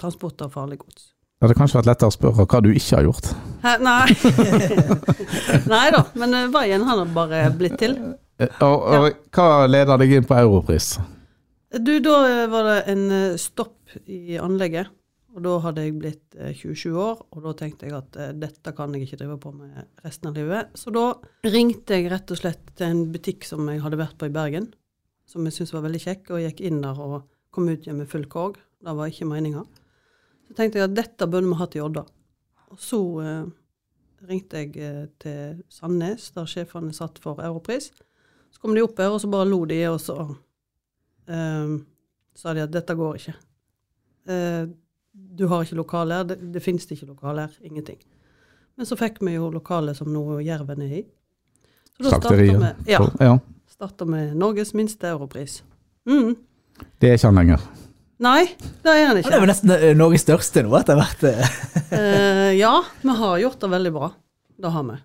transport 0.00 0.42
av 0.42 0.52
farlig 0.54 0.80
gods. 0.82 1.12
Det 1.38 1.46
hadde 1.46 1.58
kanskje 1.60 1.78
vært 1.78 1.90
lettere 1.92 2.10
å 2.10 2.14
spørre 2.16 2.46
hva 2.50 2.60
du 2.64 2.72
ikke 2.72 2.96
har 2.98 3.06
gjort. 3.06 3.28
Hæ, 3.62 3.76
nei. 3.86 4.08
nei 5.72 5.84
da, 5.94 6.02
men 6.18 6.34
eh, 6.34 6.48
veien 6.54 6.86
har 6.88 6.98
nå 6.98 7.06
bare 7.14 7.44
blitt 7.54 7.78
til. 7.78 7.94
Og, 8.38 8.58
Og, 8.66 9.06
ja. 9.06 9.14
hva 9.34 9.48
leder 9.70 10.02
deg 10.02 10.16
inn 10.18 10.26
på 10.26 10.38
Europris? 10.38 10.96
Du, 11.70 11.94
da 12.02 12.16
eh, 12.26 12.44
var 12.50 12.66
det 12.72 12.78
en 12.90 13.04
eh, 13.14 13.38
stopp 13.38 13.98
i 14.10 14.38
anlegget. 14.42 14.90
Og 15.38 15.44
da 15.44 15.54
hadde 15.62 15.84
jeg 15.84 15.94
blitt 16.00 16.38
eh, 16.40 16.50
27 16.56 16.96
år, 16.98 17.20
og 17.30 17.44
da 17.44 17.54
tenkte 17.60 17.86
jeg 17.86 17.94
at 17.94 18.16
eh, 18.18 18.34
dette 18.34 18.72
kan 18.74 18.94
jeg 18.96 19.06
ikke 19.06 19.20
drive 19.20 19.36
på 19.42 19.52
med 19.54 19.78
resten 20.02 20.32
av 20.32 20.38
livet. 20.38 20.72
Så 20.74 20.90
da 20.94 21.12
ringte 21.46 21.98
jeg 21.98 22.10
rett 22.10 22.34
og 22.34 22.40
slett 22.40 22.72
til 22.74 22.88
en 22.88 23.04
butikk 23.14 23.46
som 23.46 23.68
jeg 23.70 23.82
hadde 23.84 24.00
vært 24.00 24.18
på 24.18 24.26
i 24.26 24.34
Bergen, 24.34 24.72
som 25.28 25.44
jeg 25.44 25.56
syntes 25.56 25.74
var 25.76 25.84
veldig 25.84 26.00
kjekk, 26.06 26.32
og 26.32 26.42
gikk 26.46 26.62
inn 26.64 26.80
der 26.84 26.98
og 27.04 27.20
kom 27.54 27.68
ut 27.68 27.84
igjen 27.84 28.00
med 28.00 28.08
full 28.10 28.24
korg. 28.30 28.56
Det 28.84 28.94
var 28.96 29.10
ikke 29.10 29.28
meninga. 29.28 29.64
Så 30.48 30.56
tenkte 30.56 30.80
jeg 30.80 30.88
at 30.88 30.96
dette 30.96 31.28
burde 31.28 31.50
vi 31.50 31.58
hatt 31.60 31.76
i 31.76 31.82
Odda. 31.84 32.04
Og 32.72 32.80
så 32.80 33.00
eh, 33.24 33.48
ringte 34.28 34.62
jeg 34.62 34.76
eh, 34.80 35.04
til 35.20 35.62
Sandnes, 35.72 36.30
der 36.36 36.48
sjefene 36.48 36.94
satt 36.96 37.20
for 37.22 37.40
Europris. 37.44 37.90
Så 38.48 38.62
kom 38.62 38.74
de 38.76 38.84
opp 38.84 39.00
her, 39.00 39.12
og 39.12 39.20
så 39.20 39.30
bare 39.30 39.48
lo 39.48 39.60
de, 39.68 39.82
og 39.90 40.00
så 40.00 40.16
eh, 41.28 41.74
sa 42.38 42.54
de 42.56 42.64
at 42.64 42.72
dette 42.72 42.96
går 42.96 43.20
ikke. 43.20 43.36
Eh, 44.32 44.62
du 45.12 45.44
har 45.50 45.64
ikke 45.64 45.80
lokale 45.80 46.20
her, 46.20 46.30
det, 46.30 46.40
det 46.54 46.64
finnes 46.64 46.88
ikke 46.88 47.10
lokale 47.10 47.48
her, 47.48 47.60
ingenting. 47.66 48.00
Men 48.78 48.86
så 48.86 48.96
fikk 48.96 49.20
vi 49.26 49.34
jo 49.34 49.50
lokale 49.50 49.94
som 49.98 50.10
nå 50.12 50.40
Jerven 50.46 50.84
er 50.86 50.98
i. 51.00 51.04
Så 51.96 52.06
da 52.06 52.12
starta 52.14 52.36
vi 52.38 52.52
ja, 52.86 53.00
ja. 53.18 53.32
Starta 53.78 54.04
med 54.04 54.34
Norges 54.36 54.72
minste 54.74 55.06
europris. 55.08 55.60
Mm. 56.08 56.32
Det 56.98 57.10
er 57.12 57.18
ikke 57.18 57.28
han 57.30 57.36
lenger. 57.38 57.66
Nei, 58.18 58.40
det 58.82 58.90
er 58.90 59.04
han 59.06 59.16
Ja, 59.20 59.22
Det 59.22 59.34
er 59.36 59.44
jo 59.44 59.46
nesten 59.46 59.70
eh, 59.76 59.92
Norges 59.94 60.24
største 60.26 60.64
nå, 60.66 60.72
etter 60.80 60.98
hvert. 60.98 61.22
eh. 61.28 61.52
Eh, 61.98 62.52
ja, 62.58 62.72
vi 63.00 63.14
har 63.16 63.38
gjort 63.40 63.60
det 63.62 63.68
veldig 63.72 63.92
bra. 63.94 64.08
Det 64.60 64.70
har 64.74 64.82
vi. 64.84 64.96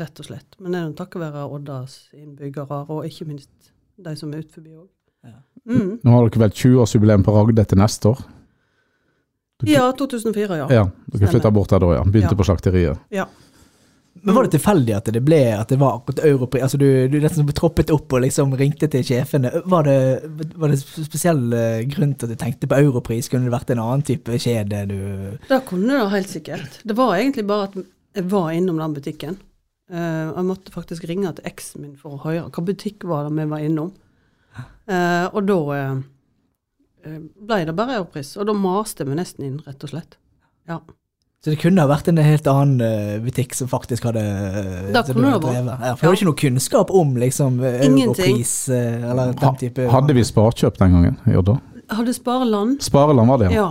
Rett 0.00 0.20
og 0.22 0.26
slett. 0.26 0.56
Men 0.58 0.72
det 0.74 0.80
er 0.80 0.94
takket 0.98 1.20
være 1.22 1.44
Oddas 1.54 1.98
innbyggere, 2.16 2.80
og 2.90 3.04
ikke 3.06 3.26
minst 3.28 3.50
de 4.00 4.14
som 4.16 4.32
er 4.34 4.40
utenfor 4.42 4.64
òg. 4.80 4.88
Mm. 5.68 6.00
Nå 6.02 6.10
har 6.16 6.26
dere 6.30 6.40
vel 6.46 6.54
20-årsjubileum 6.56 7.22
på 7.26 7.34
Ragde 7.36 7.64
til 7.68 7.78
neste 7.78 8.08
år? 8.14 8.24
Dere- 9.60 9.74
Ja, 9.76 9.84
2004, 9.92 10.56
ja. 10.56 10.66
Ja, 10.72 10.84
dere 11.12 11.28
flytta 11.34 11.52
bort 11.52 11.68
der 11.70 11.78
da, 11.84 11.92
ja. 11.98 12.02
Begynte 12.08 12.32
Ja. 12.32 12.40
på 12.40 12.48
slakteriet. 12.48 12.98
ja. 13.12 13.26
Men 14.22 14.34
var 14.34 14.44
det 14.44 14.52
tilfeldig 14.56 14.94
at 14.96 15.08
det 15.14 15.22
ble 15.24 15.38
at 15.56 15.70
det 15.70 15.78
var 15.80 15.96
akkurat 15.96 16.24
Europris? 16.28 16.64
Altså 16.66 16.80
du, 16.80 16.88
du 17.08 17.16
nesten 17.22 17.46
troppet 17.56 17.92
opp 17.94 18.12
og 18.12 18.24
liksom 18.24 18.52
ringte 18.58 18.88
til 18.92 19.04
sjefene. 19.06 19.52
Var 19.70 19.86
det, 19.86 19.96
var 20.60 20.72
det 20.72 20.80
spesiell 20.82 21.40
eh, 21.56 21.84
grunn 21.88 22.12
til 22.18 22.28
at 22.28 22.34
du 22.34 22.40
tenkte 22.40 22.68
på 22.68 22.80
Europris? 22.82 23.30
Kunne 23.32 23.48
det 23.48 23.54
vært 23.54 23.72
en 23.72 23.80
annen 23.80 24.04
type 24.06 24.36
kjede 24.42 24.82
du 24.90 24.98
Det 25.48 25.62
kunne 25.68 25.96
det 25.96 26.12
helt 26.12 26.32
sikkert. 26.32 26.82
Det 26.84 26.98
var 26.98 27.16
egentlig 27.16 27.46
bare 27.48 27.70
at 27.70 27.80
jeg 28.18 28.28
var 28.28 28.52
innom 28.52 28.82
den 28.82 28.98
butikken. 28.98 29.40
Uh, 29.90 30.30
jeg 30.36 30.46
måtte 30.46 30.74
faktisk 30.74 31.06
ringe 31.10 31.30
til 31.34 31.46
eksen 31.48 31.82
min 31.82 31.98
for 31.98 32.14
å 32.14 32.22
høre 32.22 32.46
hva 32.46 32.62
butikk 32.62 33.06
var 33.10 33.26
det 33.26 33.34
vi 33.38 33.50
var 33.50 33.64
innom. 33.66 33.90
Uh, 34.90 35.26
og 35.30 35.40
da 35.48 35.58
uh, 35.70 36.00
ble 37.40 37.62
det 37.66 37.74
bare 37.78 37.98
Europris. 38.02 38.36
Og 38.36 38.50
da 38.50 38.54
maste 38.54 39.06
vi 39.06 39.16
nesten 39.18 39.46
inn, 39.46 39.60
rett 39.66 39.86
og 39.86 39.94
slett. 39.94 40.18
Ja. 40.68 40.82
Så 41.40 41.54
det 41.54 41.56
kunne 41.62 41.80
ha 41.80 41.88
vært 41.88 42.08
en 42.10 42.20
helt 42.20 42.48
annen 42.50 42.82
uh, 42.84 43.14
butikk 43.24 43.54
som 43.56 43.68
faktisk 43.70 44.04
hadde 44.10 44.20
uh, 44.20 44.90
Da 44.92 45.00
kunne 45.06 45.22
du 45.22 45.24
det 45.24 45.30
vært. 45.32 45.46
drevet. 45.46 45.86
Ja, 45.86 45.94
for 45.94 46.02
du 46.02 46.10
hadde 46.10 46.18
ikke 46.18 46.28
noe 46.28 46.40
kunnskap 46.42 46.92
om 46.92 47.14
liksom 47.22 47.62
eh, 47.64 47.78
europris 47.86 48.52
uh, 48.68 49.06
eller 49.12 49.32
den 49.40 49.56
type 49.62 49.86
Hadde 49.94 50.16
vi 50.18 50.24
Sparkjøp 50.28 50.76
den 50.82 50.98
gangen 50.98 51.38
Odda? 51.40 51.56
Hadde 51.96 52.12
Spareland. 52.14 52.84
Spareland 52.84 53.32
var 53.32 53.40
det, 53.40 53.54
ja. 53.56 53.70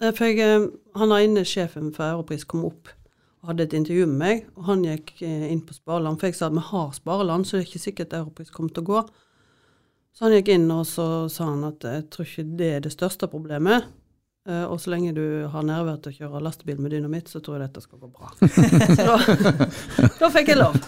Ja. 0.00 0.14
For 0.16 0.24
jeg, 0.32 0.64
han 0.98 1.12
ene 1.14 1.44
sjefen 1.46 1.92
for 1.94 2.08
Europris 2.08 2.48
kom 2.48 2.64
opp 2.66 2.88
og 3.42 3.52
hadde 3.52 3.68
et 3.68 3.76
intervju 3.76 4.06
med 4.08 4.18
meg, 4.18 4.42
og 4.56 4.66
han 4.70 4.82
gikk 4.86 5.12
inn 5.22 5.60
på 5.66 5.76
Spareland. 5.76 6.18
For 6.18 6.30
jeg 6.30 6.38
sa 6.38 6.48
at 6.48 6.56
vi 6.56 6.64
har 6.72 6.90
Spareland, 6.94 7.46
så 7.46 7.56
det 7.56 7.62
er 7.62 7.68
ikke 7.68 7.82
sikkert 7.82 8.16
Europris 8.18 8.50
kommer 8.54 8.74
til 8.74 8.82
å 8.82 8.88
gå. 8.88 9.02
Så 10.14 10.26
han 10.26 10.34
gikk 10.36 10.50
inn, 10.54 10.66
og 10.74 10.84
så 10.86 11.06
sa 11.30 11.48
han 11.52 11.64
at 11.66 11.86
jeg 11.86 12.06
tror 12.14 12.28
ikke 12.28 12.44
det 12.58 12.70
er 12.76 12.84
det 12.84 12.94
største 12.94 13.30
problemet. 13.30 13.86
Eh, 14.48 14.64
og 14.66 14.80
så 14.82 14.90
lenge 14.90 15.12
du 15.14 15.24
har 15.52 15.66
nerver 15.66 15.98
til 16.02 16.12
å 16.12 16.16
kjøre 16.18 16.42
lastebil 16.42 16.80
med 16.82 16.94
dynamitt, 16.94 17.30
så 17.30 17.40
tror 17.40 17.58
jeg 17.60 17.68
dette 17.68 17.84
skal 17.84 18.00
gå 18.02 18.10
bra. 18.10 18.32
så 18.96 19.06
da, 19.06 20.08
da 20.18 20.30
fikk 20.34 20.50
jeg 20.50 20.58
lov. 20.58 20.78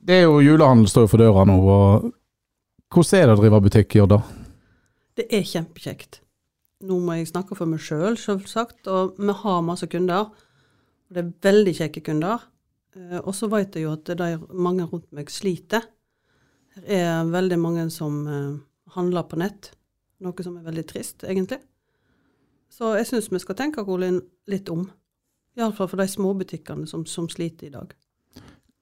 Det 0.00 0.18
er 0.18 0.26
jo 0.26 0.40
julehandel 0.44 0.88
står 0.90 1.06
jo 1.06 1.12
for 1.14 1.22
døra 1.24 1.46
nå, 1.48 1.56
og 1.60 2.10
hvordan 2.90 3.20
er 3.20 3.30
det 3.30 3.36
å 3.36 3.40
drive 3.40 3.62
butikk 3.64 3.96
i 3.96 4.04
da? 4.10 4.20
Det 5.20 5.26
er 5.36 5.46
kjempekjekt. 5.46 6.20
Nå 6.88 6.96
må 7.04 7.18
jeg 7.18 7.28
snakke 7.28 7.56
for 7.56 7.68
meg 7.68 7.82
sjøl, 7.84 8.16
selvsagt, 8.20 8.88
og 8.88 9.18
vi 9.20 9.34
har 9.42 9.64
masse 9.64 9.88
kunder. 9.92 10.30
Og 10.30 11.16
det 11.16 11.24
er 11.24 11.32
veldig 11.44 11.74
kjekke 11.76 12.04
kunder. 12.06 12.44
Eh, 12.96 13.18
Og 13.20 13.34
så 13.36 13.48
vet 13.52 13.76
jeg 13.76 13.84
jo 13.86 13.94
at 13.96 14.04
det 14.08 14.20
er 14.20 14.44
mange 14.52 14.86
rundt 14.88 15.08
meg 15.16 15.32
sliter. 15.32 15.84
Det 16.76 17.00
er 17.02 17.28
veldig 17.28 17.58
mange 17.60 17.88
som 17.92 18.20
eh, 18.28 18.54
handler 18.96 19.28
på 19.28 19.40
nett, 19.40 19.72
noe 20.24 20.44
som 20.44 20.56
er 20.56 20.68
veldig 20.68 20.86
trist, 20.88 21.24
egentlig. 21.24 21.60
Så 22.70 22.94
jeg 22.96 23.08
syns 23.08 23.28
vi 23.32 23.40
skal 23.42 23.58
tenke 23.58 23.84
Colin, 23.84 24.20
litt 24.50 24.70
om. 24.70 24.86
Iallfall 25.58 25.88
for 25.90 26.00
de 26.00 26.06
småbutikkene 26.08 26.86
som, 26.86 27.02
som 27.06 27.26
sliter 27.28 27.66
i 27.66 27.74
dag. 27.74 27.94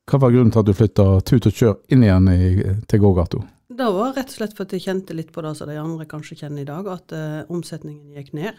Hva 0.09 0.21
var 0.23 0.33
grunnen 0.33 0.53
til 0.53 0.63
at 0.63 0.69
du 0.69 0.77
flytta 0.77 1.07
tut 1.29 1.49
og 1.49 1.55
kjør 1.57 1.75
inn 1.93 2.05
igjen 2.05 2.29
i, 2.33 2.53
til 2.89 3.03
gågata? 3.03 3.41
Det 3.79 3.89
var 3.93 4.15
rett 4.17 4.31
og 4.33 4.39
slett 4.39 4.55
for 4.57 4.65
at 4.65 4.73
jeg 4.73 4.85
kjente 4.87 5.17
litt 5.17 5.33
på 5.35 5.45
det 5.45 5.53
som 5.59 5.69
de 5.69 5.77
andre 5.81 6.07
kanskje 6.09 6.39
kjenner 6.41 6.65
i 6.65 6.69
dag, 6.69 6.89
at 6.89 7.13
uh, 7.13 7.51
omsetningen 7.53 8.17
gikk 8.17 8.33
ned. 8.37 8.57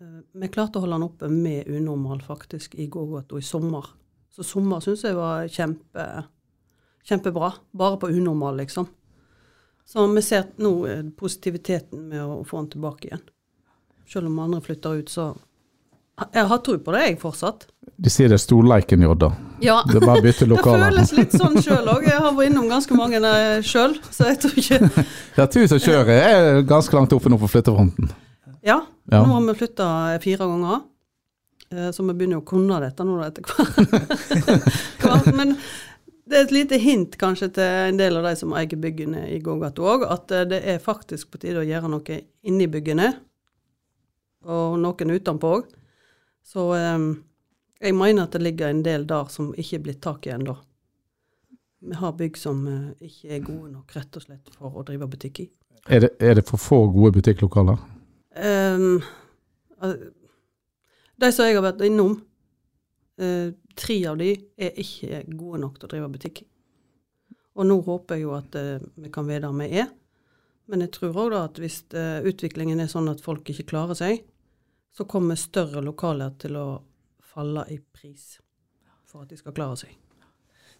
Uh, 0.00 0.20
vi 0.36 0.50
klarte 0.52 0.80
å 0.80 0.84
holde 0.84 0.98
den 0.98 1.06
oppe 1.08 1.30
med 1.32 1.68
unormal 1.72 2.20
faktisk 2.24 2.76
i 2.76 2.90
gågata 2.92 3.40
i 3.40 3.44
sommer. 3.44 3.88
Så 4.30 4.44
sommer 4.46 4.84
syns 4.84 5.04
jeg 5.08 5.16
var 5.16 5.48
kjempe, 5.48 6.06
kjempebra. 7.08 7.54
Bare 7.72 8.00
på 8.00 8.12
unormal, 8.12 8.60
liksom. 8.60 8.88
Så 9.88 10.04
vi 10.12 10.22
ser 10.22 10.52
nå 10.62 10.74
positiviteten 11.18 12.04
med 12.12 12.22
å 12.22 12.42
få 12.46 12.60
den 12.60 12.72
tilbake 12.76 13.08
igjen. 13.08 13.24
Selv 14.10 14.26
om 14.30 14.38
andre 14.42 14.60
flytter 14.64 14.98
ut, 15.00 15.08
så 15.12 15.30
Jeg 16.34 16.44
har 16.50 16.58
tro 16.60 16.74
på 16.84 16.92
det, 16.92 17.00
jeg, 17.06 17.14
fortsatt. 17.22 17.62
De 17.96 18.10
sier 18.12 18.28
det 18.28 18.36
er 18.36 18.42
storleiken 18.42 19.00
i 19.00 19.06
Odda. 19.08 19.30
Ja. 19.64 19.78
Det 19.88 19.96
er 19.96 20.04
bare 20.04 20.20
å 20.20 20.24
bytte 20.24 20.44
Det 20.50 20.58
føles 20.64 21.12
litt 21.16 21.32
sånn 21.36 21.56
sjøl 21.64 21.88
òg. 21.88 22.04
Jeg 22.04 22.18
har 22.20 22.34
vært 22.36 22.50
innom 22.50 22.66
ganske 22.68 22.96
mange 22.98 23.20
sjøl, 23.64 23.94
så 24.12 24.28
jeg 24.28 24.40
tror 24.42 24.58
ikke 24.60 25.04
Ja, 25.38 25.46
som 25.48 25.80
kjører. 25.80 26.12
Jeg 26.18 26.42
er 26.50 26.60
ganske 26.68 26.96
langt 26.98 27.14
oppe 27.16 27.32
nå 27.32 27.38
på 27.40 27.48
flyttefronten. 27.54 28.10
Ja, 28.66 28.82
Ja. 29.10 29.22
nå 29.24 29.32
har 29.32 29.46
vi 29.48 29.54
flytta 29.62 29.86
fire 30.22 30.44
ganger. 30.50 30.82
eh, 31.72 31.88
Så 31.90 32.04
vi 32.04 32.12
begynner 32.12 32.36
jo 32.36 32.42
å 32.44 32.48
kunne 32.52 32.80
dette 32.84 33.04
nå 33.06 33.16
etter 33.24 33.42
hvert. 33.48 35.34
Men 35.38 35.56
det 36.30 36.36
er 36.36 36.44
et 36.44 36.52
lite 36.54 36.78
hint 36.78 37.16
kanskje 37.18 37.48
til 37.56 37.64
en 37.88 37.96
del 37.98 38.16
av 38.20 38.28
de 38.28 38.34
som 38.38 38.52
eier 38.54 38.76
byggene 38.78 39.24
i 39.34 39.40
gågata 39.42 39.82
òg, 39.82 40.04
at 40.06 40.30
eh, 40.36 40.44
det 40.52 40.60
er 40.74 40.78
faktisk 40.84 41.32
på 41.32 41.40
tide 41.42 41.62
å 41.62 41.66
gjøre 41.66 41.88
noe 41.90 42.20
inni 42.46 42.68
byggene, 42.70 43.14
og 44.44 44.78
noen 44.80 45.14
utenpå 45.16 45.52
òg. 45.58 45.68
Så 46.46 46.70
eh, 46.76 46.98
jeg 47.80 47.96
mener 47.96 48.26
at 48.26 48.36
det 48.36 48.42
ligger 48.44 48.72
en 48.72 48.82
del 48.84 49.06
der 49.08 49.30
som 49.32 49.52
ikke 49.56 49.78
er 49.78 49.86
blitt 49.86 50.02
tak 50.04 50.26
i 50.26 50.34
ennå. 50.34 50.56
Vi 51.80 51.96
har 51.96 52.16
bygg 52.16 52.36
som 52.36 52.66
eh, 52.68 53.08
ikke 53.08 53.34
er 53.36 53.46
gode 53.46 53.72
nok 53.72 53.96
rett 53.96 54.16
og 54.20 54.26
slett 54.26 54.52
for 54.56 54.80
å 54.80 54.84
drive 54.86 55.08
butikk 55.10 55.44
i. 55.44 55.48
Er 55.88 56.04
det, 56.04 56.10
er 56.20 56.36
det 56.36 56.44
for 56.48 56.60
få 56.60 56.82
gode 56.92 57.14
butikklokaler? 57.16 57.78
Ehm, 58.36 59.00
de 61.20 61.30
som 61.32 61.46
jeg 61.46 61.56
har 61.56 61.64
vært 61.64 61.84
innom, 61.86 62.18
eh, 63.18 63.52
tre 63.74 63.96
av 64.06 64.18
de 64.20 64.34
er 64.60 64.76
ikke 64.76 65.24
gode 65.32 65.62
nok 65.64 65.78
til 65.78 65.88
å 65.88 65.92
drive 65.94 66.10
butikk. 66.12 66.42
Og 67.56 67.66
nå 67.66 67.80
håper 67.84 68.16
jeg 68.16 68.26
jo 68.26 68.34
at 68.36 68.54
eh, 68.56 68.84
vi 69.00 69.12
kan 69.12 69.26
være 69.28 69.48
der 69.48 69.56
vi 69.56 69.70
er. 69.82 69.88
Men 70.70 70.84
jeg 70.84 70.92
tror 70.94 71.16
òg 71.24 71.34
at 71.38 71.58
hvis 71.58 71.82
eh, 71.98 72.20
utviklingen 72.28 72.80
er 72.80 72.90
sånn 72.92 73.10
at 73.10 73.24
folk 73.24 73.48
ikke 73.50 73.68
klarer 73.72 73.98
seg, 73.98 74.22
så 74.96 75.06
kommer 75.08 75.38
større 75.38 75.82
lokaler 75.84 76.36
til 76.40 76.56
å 76.60 76.68
falle 77.32 77.64
i 77.70 77.78
pris 77.78 78.38
for 79.10 79.24
at 79.24 79.30
de 79.30 79.38
skal 79.38 79.54
klare 79.54 79.78
seg. 79.80 79.94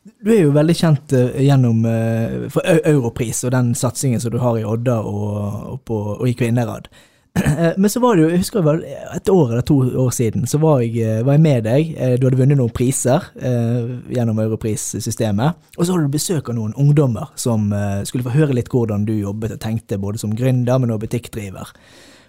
Du 0.01 0.31
er 0.33 0.47
jo 0.47 0.55
veldig 0.57 0.75
kjent 0.77 1.13
eh, 1.13 1.43
gjennom 1.45 1.85
eh, 1.85 2.49
for 2.53 2.65
Europris 2.65 3.43
og 3.45 3.53
den 3.53 3.75
satsingen 3.77 4.21
som 4.23 4.33
du 4.33 4.39
har 4.41 4.57
i 4.57 4.65
Odda 4.65 4.97
og, 5.05 5.31
og, 5.75 5.79
på, 5.85 5.99
og 6.17 6.29
i 6.29 6.33
Kvinnherad. 6.39 6.89
Eh, 7.37 7.73
Men 7.81 7.91
så 7.93 8.01
var 8.01 8.17
det 8.17 8.25
jo, 8.25 8.31
jeg 8.33 8.41
husker 8.41 8.65
vel 8.65 8.81
et 8.89 9.29
år 9.29 9.53
eller 9.53 9.67
to 9.67 9.77
år 10.05 10.11
siden, 10.17 10.47
så 10.49 10.59
var 10.63 10.81
jeg, 10.81 10.97
eh, 11.05 11.21
var 11.27 11.37
jeg 11.37 11.45
med 11.45 11.69
deg. 11.69 11.93
Du 12.17 12.27
hadde 12.27 12.41
vunnet 12.41 12.59
noen 12.59 12.73
priser 12.75 13.29
eh, 13.37 13.93
gjennom 14.17 14.41
Europris-systemet. 14.41 15.69
Og 15.77 15.85
så 15.85 15.93
hadde 15.93 16.09
du 16.09 16.17
besøk 16.17 16.49
av 16.49 16.57
noen 16.57 16.75
ungdommer 16.81 17.35
som 17.39 17.69
eh, 17.77 18.01
skulle 18.09 18.25
få 18.27 18.35
høre 18.39 18.57
litt 18.57 18.73
hvordan 18.73 19.05
du 19.09 19.19
jobbet 19.19 19.59
og 19.59 19.63
tenkte, 19.63 20.01
både 20.01 20.23
som 20.23 20.33
gründer, 20.37 20.81
men 20.81 20.95
også 20.95 21.05
butikkdriver. 21.05 21.75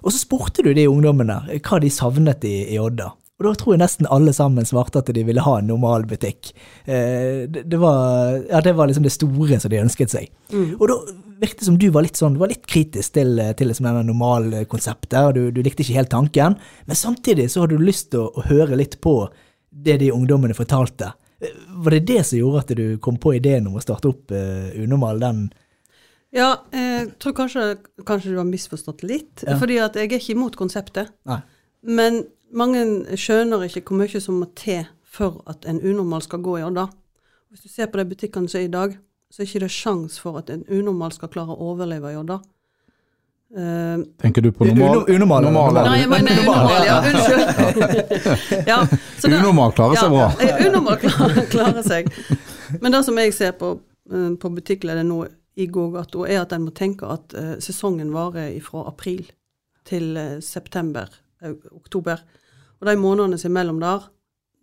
Og 0.02 0.14
så 0.14 0.22
spurte 0.22 0.66
du 0.66 0.74
de 0.74 0.88
ungdommene 0.90 1.42
eh, 1.50 1.62
hva 1.64 1.82
de 1.82 1.92
savnet 1.94 2.46
i, 2.48 2.56
i 2.74 2.80
Odda. 2.82 3.12
Og 3.42 3.48
da 3.48 3.56
tror 3.58 3.74
jeg 3.74 3.82
nesten 3.82 4.10
alle 4.14 4.34
sammen 4.38 4.68
svarte 4.70 5.02
at 5.02 5.10
de 5.16 5.24
ville 5.26 5.42
ha 5.42 5.56
en 5.58 5.70
normal 5.72 6.04
butikk. 6.10 6.52
Eh, 6.86 7.48
det, 7.50 7.66
det, 7.66 7.80
var, 7.82 8.36
ja, 8.52 8.62
det 8.62 8.76
var 8.78 8.90
liksom 8.90 9.08
det 9.08 9.14
store 9.16 9.58
som 9.62 9.74
de 9.74 9.82
ønsket 9.82 10.14
seg. 10.14 10.28
Og 10.78 10.84
da 10.92 10.98
virket 11.42 11.64
det 11.64 11.70
som 11.72 11.80
du 11.82 11.88
var 11.94 12.06
litt 12.06 12.20
sånn, 12.20 12.38
var 12.38 12.52
litt 12.52 12.68
kritisk 12.70 13.16
til, 13.18 13.42
til 13.58 13.72
liksom 13.72 13.88
denne 13.90 14.04
normalkonseptet, 14.06 15.18
og 15.24 15.34
du, 15.40 15.48
du 15.56 15.64
likte 15.66 15.82
ikke 15.82 15.98
helt 15.98 16.14
tanken. 16.14 16.60
Men 16.86 17.00
samtidig 17.00 17.50
så 17.50 17.64
hadde 17.64 17.80
du 17.82 17.88
lyst 17.88 18.12
til 18.14 18.28
å, 18.28 18.30
å 18.30 18.46
høre 18.46 18.78
litt 18.78 19.00
på 19.02 19.16
det 19.72 19.98
de 20.04 20.12
ungdommene 20.14 20.54
fortalte. 20.54 21.14
Eh, 21.42 21.58
Var 21.82 21.98
det 21.98 22.06
det 22.14 22.22
som 22.28 22.38
gjorde 22.40 22.62
at 22.66 22.76
du 22.78 22.86
kom 23.02 23.18
på 23.18 23.34
ideen 23.40 23.68
om 23.68 23.80
å 23.80 23.84
starte 23.84 24.12
opp 24.12 24.34
uh, 24.36 24.70
Unormal? 24.78 25.22
den 25.22 25.48
Ja, 26.32 26.50
jeg 26.72 27.10
tror 27.20 27.34
kanskje, 27.36 27.64
kanskje 28.08 28.32
du 28.32 28.38
har 28.40 28.48
misforstått 28.48 29.04
litt. 29.04 29.44
Ja. 29.44 29.58
Fordi 29.60 29.80
at 29.84 29.98
jeg 30.00 30.08
er 30.08 30.16
ikke 30.20 30.36
imot 30.38 30.56
konseptet. 30.60 31.12
Nei. 31.28 31.42
Men 31.84 32.22
mange 32.56 32.84
skjønner 33.20 33.66
ikke 33.68 33.84
hvor 33.90 34.00
mye 34.04 34.22
som 34.24 34.40
må 34.40 34.48
til 34.56 34.86
for 35.12 35.42
at 35.52 35.66
en 35.68 35.82
unormal 35.84 36.24
skal 36.24 36.40
gå 36.44 36.58
i 36.62 36.64
Odda. 36.64 36.88
Hvis 37.52 37.66
du 37.66 37.70
ser 37.74 37.90
på 37.92 38.00
de 38.00 38.06
butikkene 38.14 38.48
som 38.48 38.62
er 38.62 38.70
i 38.70 38.72
dag, 38.72 38.96
så 39.32 39.42
er 39.44 39.50
ikke 39.50 39.64
det 39.66 39.72
sjans 39.76 40.18
for 40.24 40.40
at 40.40 40.50
en 40.54 40.64
unormal 40.72 41.12
skal 41.16 41.32
klare 41.32 41.52
å 41.52 41.72
overleve 41.74 42.14
i 42.14 42.20
Odda. 42.20 42.40
Uh, 43.52 44.00
Tenker 44.24 44.46
du 44.46 44.52
på 44.56 44.64
normal? 44.64 45.02
Unormal? 45.04 45.16
unormal, 45.16 45.44
normal, 45.44 45.74
normal. 45.74 45.90
nei, 45.90 45.98
jeg 46.00 46.10
mener 46.14 46.38
unormal, 46.40 46.86
ja. 46.88 46.98
Unnskyld. 47.10 48.64
ja, 48.72 48.78
så 49.20 49.28
det- 49.28 49.42
Unormal 49.42 49.74
klarer 49.76 50.00
seg 50.00 50.14
bra. 50.16 50.30
Ja, 50.40 50.48
eh, 50.56 50.68
unormal 50.70 51.02
klarer, 51.02 51.42
klarer 51.58 51.84
seg. 51.84 52.08
Men 52.80 52.96
det 52.96 53.02
som 53.04 53.20
jeg 53.20 53.36
ser 53.36 53.52
på, 53.60 53.74
eh, 54.08 54.30
på 54.40 54.54
butikkleder 54.56 55.04
nå 55.04 55.26
i 55.62 55.70
gågata, 55.70 56.26
er 56.28 56.42
at 56.42 56.54
en 56.56 56.66
må 56.66 56.74
tenke 56.76 57.08
at 57.10 57.36
uh, 57.38 57.56
sesongen 57.62 58.12
varer 58.14 58.54
fra 58.66 58.86
april 58.90 59.28
til 59.88 60.18
uh, 60.18 60.40
september, 60.44 61.12
uh, 61.44 61.56
oktober. 61.76 62.22
Og 62.82 62.88
de 62.90 62.98
månedene 62.98 63.38
som 63.38 63.52
er 63.52 63.60
mellom 63.60 63.82
der, 63.82 64.08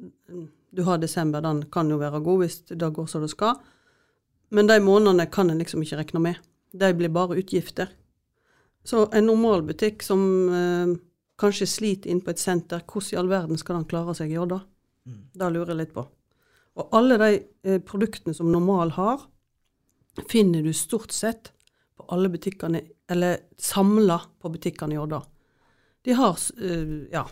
mm, 0.00 0.46
du 0.76 0.82
har 0.84 0.98
desember, 1.00 1.42
den 1.44 1.64
kan 1.72 1.90
jo 1.90 2.00
være 2.00 2.20
god 2.24 2.42
hvis 2.42 2.60
det 2.70 2.92
går 2.94 3.06
som 3.10 3.24
det 3.24 3.30
skal. 3.32 3.56
Men 4.50 4.68
de 4.68 4.80
månedene 4.80 5.28
kan 5.30 5.50
en 5.50 5.60
liksom 5.60 5.82
ikke 5.84 6.00
regne 6.00 6.24
med. 6.24 6.42
De 6.72 6.92
blir 6.96 7.12
bare 7.12 7.38
utgifter. 7.40 7.88
Så 8.84 9.06
en 9.12 9.26
normal 9.28 9.62
butikk 9.68 10.04
som 10.04 10.20
eh, 10.54 10.92
kanskje 11.40 11.66
sliter 11.68 12.12
inn 12.12 12.20
på 12.24 12.32
et 12.32 12.40
senter, 12.40 12.80
hvordan 12.84 13.12
i 13.12 13.18
all 13.20 13.28
verden 13.28 13.60
skal 13.60 13.76
den 13.76 13.88
klare 13.88 14.14
seg 14.16 14.32
i 14.32 14.38
da? 14.48 14.60
Det 15.08 15.50
lurer 15.52 15.72
jeg 15.72 15.80
litt 15.82 15.94
på. 15.96 16.04
Og 16.78 16.94
alle 16.96 17.18
de 17.20 17.80
produktene 17.84 18.36
som 18.36 18.52
Normal 18.52 18.92
har, 18.96 19.24
finner 20.30 20.62
du 20.62 20.72
stort 20.76 21.14
sett 21.14 21.52
på 21.96 22.06
alle 22.14 22.30
butikkene, 22.32 22.82
eller 23.10 23.42
samla 23.58 24.20
på 24.40 24.52
butikkene 24.54 24.96
i 24.96 25.00
Odda. 25.00 25.22
De 26.04 26.14
har 26.18 26.38
eh, 26.60 26.94
ja, 27.12 27.24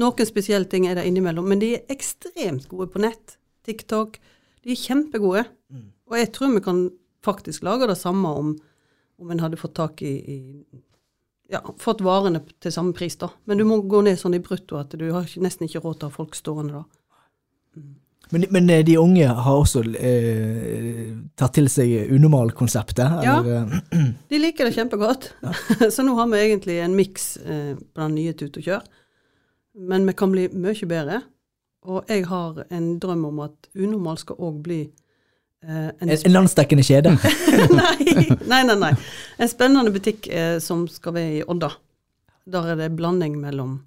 noen 0.00 0.28
spesielle 0.28 0.68
ting 0.70 0.88
er 0.88 0.98
der 0.98 1.08
innimellom, 1.08 1.48
men 1.48 1.62
de 1.62 1.74
er 1.76 1.92
ekstremt 1.92 2.68
gode 2.70 2.88
på 2.92 3.02
nett. 3.04 3.38
TikTok. 3.66 4.18
De 4.62 4.72
er 4.72 4.78
kjempegode. 4.78 5.44
Og 6.06 6.18
jeg 6.20 6.32
tror 6.34 6.52
vi 6.54 6.62
kan 6.62 6.82
faktisk 7.26 7.64
lage 7.66 7.88
det 7.90 7.98
samme 7.98 8.30
om, 8.38 8.52
om 9.18 9.30
en 9.30 9.40
hadde 9.42 9.58
fått 9.58 9.74
tak 9.74 10.02
i, 10.06 10.12
i 10.14 10.82
ja, 11.50 11.62
fått 11.78 12.02
varene 12.06 12.42
til 12.62 12.74
samme 12.74 12.94
pris, 12.96 13.16
da. 13.18 13.30
Men 13.44 13.58
du 13.58 13.64
må 13.66 13.80
gå 13.86 14.02
ned 14.06 14.18
sånn 14.20 14.36
i 14.38 14.42
brutto 14.42 14.78
at 14.80 14.94
du 14.98 15.06
har 15.14 15.26
nesten 15.42 15.66
ikke 15.66 15.82
råd 15.84 16.00
til 16.00 16.08
å 16.08 16.10
ha 16.10 16.16
folk 16.16 16.38
stående 16.38 16.80
da. 16.80 16.84
Men, 18.34 18.44
men 18.50 18.70
eh, 18.70 18.82
de 18.84 18.96
unge 18.98 19.26
har 19.28 19.54
også 19.60 19.84
eh, 20.00 21.12
tatt 21.38 21.54
til 21.54 21.68
seg 21.70 22.10
unormalkonseptet? 22.16 23.20
Ja. 23.22 23.36
eh, 23.44 24.10
De 24.32 24.40
liker 24.42 24.66
det 24.66 24.74
kjempegodt. 24.74 25.28
Så 25.94 26.02
nå 26.02 26.16
har 26.18 26.26
vi 26.32 26.40
egentlig 26.42 26.80
en 26.82 26.96
miks 26.98 27.36
eh, 27.44 27.72
på 27.78 28.02
den 28.02 28.16
nye 28.18 28.34
Tut 28.34 28.58
og 28.58 28.66
kjør. 28.66 28.84
Men 29.86 30.06
vi 30.08 30.14
kan 30.18 30.32
bli 30.34 30.48
mye 30.56 30.88
bedre. 30.90 31.22
Og 31.86 32.08
jeg 32.10 32.24
har 32.26 32.64
en 32.74 32.86
drøm 32.98 33.26
om 33.28 33.42
at 33.44 33.68
Unormal 33.78 34.16
skal 34.18 34.40
òg 34.42 34.56
bli 34.64 34.80
eh, 34.82 35.90
en, 35.92 36.08
En, 36.08 36.16
en 36.16 36.34
landsdekkende 36.34 36.82
kjede. 36.86 37.12
nei, 37.78 38.26
nei, 38.42 38.62
nei, 38.66 38.78
nei. 38.80 38.94
En 39.38 39.50
spennende 39.52 39.92
butikk 39.94 40.26
eh, 40.34 40.56
som 40.64 40.88
skal 40.90 41.14
være 41.14 41.36
i 41.38 41.44
Odda. 41.46 41.70
Der 42.50 42.72
er 42.72 42.80
det 42.80 42.90
blanding 42.98 43.38
mellom 43.42 43.78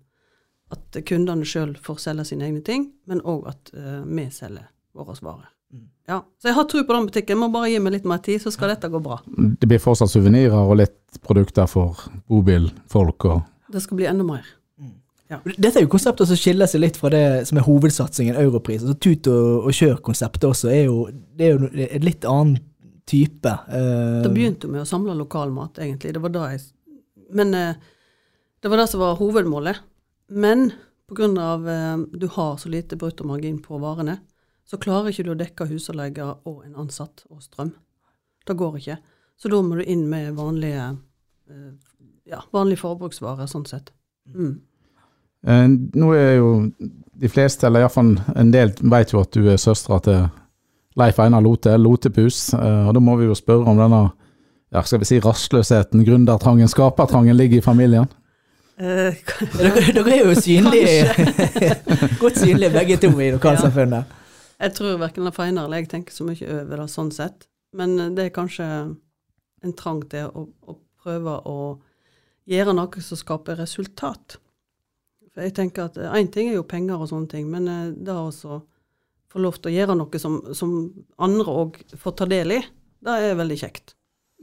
at 0.74 1.00
kundene 1.10 1.48
sjøl 1.48 1.74
får 1.82 2.04
selge 2.04 2.28
sine 2.30 2.46
egne 2.50 2.62
ting, 2.66 2.90
men 3.10 3.24
òg 3.26 3.48
at 3.50 3.72
uh, 3.74 4.04
vi 4.06 4.28
selger 4.34 4.68
våre 4.96 5.16
varer. 5.22 5.48
Ja, 6.10 6.24
Så 6.42 6.50
jeg 6.50 6.56
har 6.58 6.66
tro 6.66 6.82
på 6.82 6.94
den 6.96 7.06
butikken. 7.06 7.36
Jeg 7.36 7.38
Må 7.38 7.52
bare 7.54 7.70
gi 7.70 7.80
meg 7.84 7.94
litt 7.94 8.06
mer 8.10 8.22
tid, 8.26 8.42
så 8.42 8.50
skal 8.50 8.72
dette 8.72 8.90
gå 8.90 9.02
bra. 9.04 9.20
Det 9.30 9.68
blir 9.70 9.82
fortsatt 9.82 10.10
suvenirer 10.10 10.58
og 10.58 10.80
litt 10.80 11.20
produkter 11.22 11.70
for 11.70 12.00
bobilfolk 12.30 13.28
og 13.30 13.44
Det 13.70 13.84
skal 13.84 14.00
bli 14.00 14.08
enda 14.10 14.26
mer. 14.26 14.48
Dette 15.30 15.78
er 15.78 15.84
jo 15.86 15.92
konseptet 15.94 16.26
som 16.26 16.38
skiller 16.40 16.66
seg 16.66 16.82
litt 16.82 16.96
fra 16.98 17.12
det 17.14 17.26
som 17.46 17.60
er 17.62 17.66
hovedsatsingen, 17.68 18.40
Europris. 18.42 18.82
Altså 18.82 18.98
Tut 18.98 19.30
og, 19.30 19.68
og 19.70 19.76
kjør-konseptet 19.78 20.48
også 20.50 20.72
er 20.74 20.88
jo, 20.88 21.04
det 21.38 21.46
er 21.46 21.54
jo 21.54 21.70
en 21.70 22.08
litt 22.08 22.26
annen 22.26 22.56
type. 23.10 23.54
Uh, 23.70 24.24
Det 24.26 24.34
begynte 24.34 24.66
jo 24.66 24.74
med 24.74 24.82
å 24.82 24.90
samle 24.90 25.14
lokalmat, 25.18 25.78
egentlig. 25.86 26.16
Det 26.18 26.24
var 26.24 26.34
da 26.34 26.48
jeg 26.56 26.66
Men 27.38 27.54
uh, 27.54 27.78
det 28.60 28.72
var 28.74 28.82
det 28.82 28.88
som 28.90 29.04
var 29.04 29.20
hovedmålet. 29.22 29.84
Men 30.30 30.72
pga. 31.10 31.26
Eh, 31.74 31.98
du 32.12 32.28
har 32.28 32.58
så 32.58 32.70
lite 32.70 32.96
bruttomargin 32.96 33.62
på 33.62 33.78
varene, 33.82 34.18
så 34.66 34.78
klarer 34.78 35.10
ikke 35.10 35.26
du 35.26 35.32
å 35.34 35.40
dekke 35.40 35.70
husleie 35.72 36.26
og 36.46 36.66
en 36.66 36.76
ansatt 36.76 37.26
og 37.30 37.42
strøm. 37.42 37.74
Det 38.46 38.56
går 38.58 38.78
ikke. 38.78 38.98
Så 39.40 39.50
da 39.50 39.62
må 39.62 39.80
du 39.80 39.84
inn 39.84 40.08
med 40.10 40.36
vanlige 40.38 40.98
eh, 41.50 41.72
ja, 42.30 42.44
vanlige 42.54 42.84
forbruksvarer, 42.84 43.48
sånn 43.50 43.66
sett. 43.66 43.90
Mm. 44.36 44.60
Eh, 45.48 45.66
Nå 45.98 46.12
er 46.14 46.36
jo 46.38 46.52
de 47.20 47.32
fleste, 47.32 47.68
eller 47.68 47.86
iallfall 47.86 48.14
en 48.36 48.52
del, 48.54 48.74
vet 48.92 49.14
jo 49.14 49.24
at 49.24 49.34
du 49.34 49.50
er 49.50 49.58
søstera 49.58 50.00
til 50.06 50.28
Leif 51.00 51.20
Einar 51.20 51.42
Lote, 51.42 51.74
Lotepus. 51.78 52.54
eh, 52.54 52.88
Og 52.88 52.94
da 52.94 53.00
må 53.00 53.18
vi 53.18 53.26
jo 53.26 53.38
spørre 53.38 53.70
om 53.70 53.80
denne 53.80 54.12
ja, 54.70 54.84
skal 54.86 55.00
vi 55.02 55.08
si 55.10 55.18
rastløsheten, 55.20 56.04
gründertrangen, 56.06 56.70
skapertrangen 56.70 57.38
ligger 57.38 57.58
i 57.58 57.66
familien. 57.66 58.06
Eh, 58.80 59.16
dere, 59.60 59.84
dere 59.92 60.16
er 60.16 60.24
jo 60.24 60.36
synlige, 60.40 61.28
godt 62.24 62.40
synlige 62.40 62.72
begge 62.72 62.98
to 63.04 63.12
i 63.20 63.32
lokalsamfunnet. 63.36 64.16
Jeg 64.60 64.76
tror 64.76 65.00
verken 65.00 65.28
Einar 65.28 65.68
eller 65.68 65.82
jeg 65.84 65.90
tenker 65.92 66.16
så 66.16 66.28
mye 66.28 66.48
over 66.62 66.84
det 66.84 66.90
sånn 66.92 67.12
sett. 67.16 67.48
Men 67.76 67.98
eh, 68.00 68.12
det 68.16 68.30
er 68.30 68.36
kanskje 68.36 68.66
en 69.64 69.76
trang 69.76 70.02
til 70.12 70.32
å, 70.32 70.46
å 70.64 70.78
prøve 71.04 71.36
å 71.44 71.60
gjøre 72.50 72.76
noe 72.78 73.04
som 73.04 73.20
skaper 73.20 73.60
resultat. 73.60 74.40
For 75.34 75.46
jeg 75.46 75.58
tenker 75.60 75.90
at 75.90 76.00
én 76.00 76.32
ting 76.32 76.50
er 76.50 76.58
jo 76.58 76.68
penger 76.68 77.04
og 77.04 77.12
sånne 77.12 77.32
ting, 77.32 77.50
men 77.52 77.68
eh, 77.68 77.86
det 77.94 78.16
å 78.16 78.30
også 78.32 78.62
få 79.30 79.44
lov 79.44 79.60
til 79.60 79.70
å 79.70 79.76
gjøre 79.76 79.96
noe 80.00 80.22
som, 80.22 80.40
som 80.58 80.76
andre 81.22 81.62
òg 81.66 81.84
får 82.00 82.16
ta 82.18 82.28
del 82.30 82.56
i, 82.56 82.64
det 83.06 83.24
er 83.28 83.38
veldig 83.40 83.60
kjekt. 83.60 83.94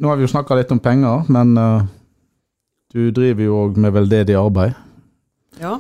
Nå 0.01 0.13
har 0.13 0.21
vi 0.21 0.27
jo 0.27 0.31
snakka 0.31 0.59
litt 0.59 0.73
om 0.73 0.81
penger, 0.85 1.25
men 1.33 1.57
eh, 1.57 1.89
du 2.97 3.03
driver 3.15 3.45
jo 3.45 3.53
òg 3.67 3.77
med 3.85 3.91
veldedig 3.95 4.35
arbeid. 4.41 4.73
Ja. 5.61 5.75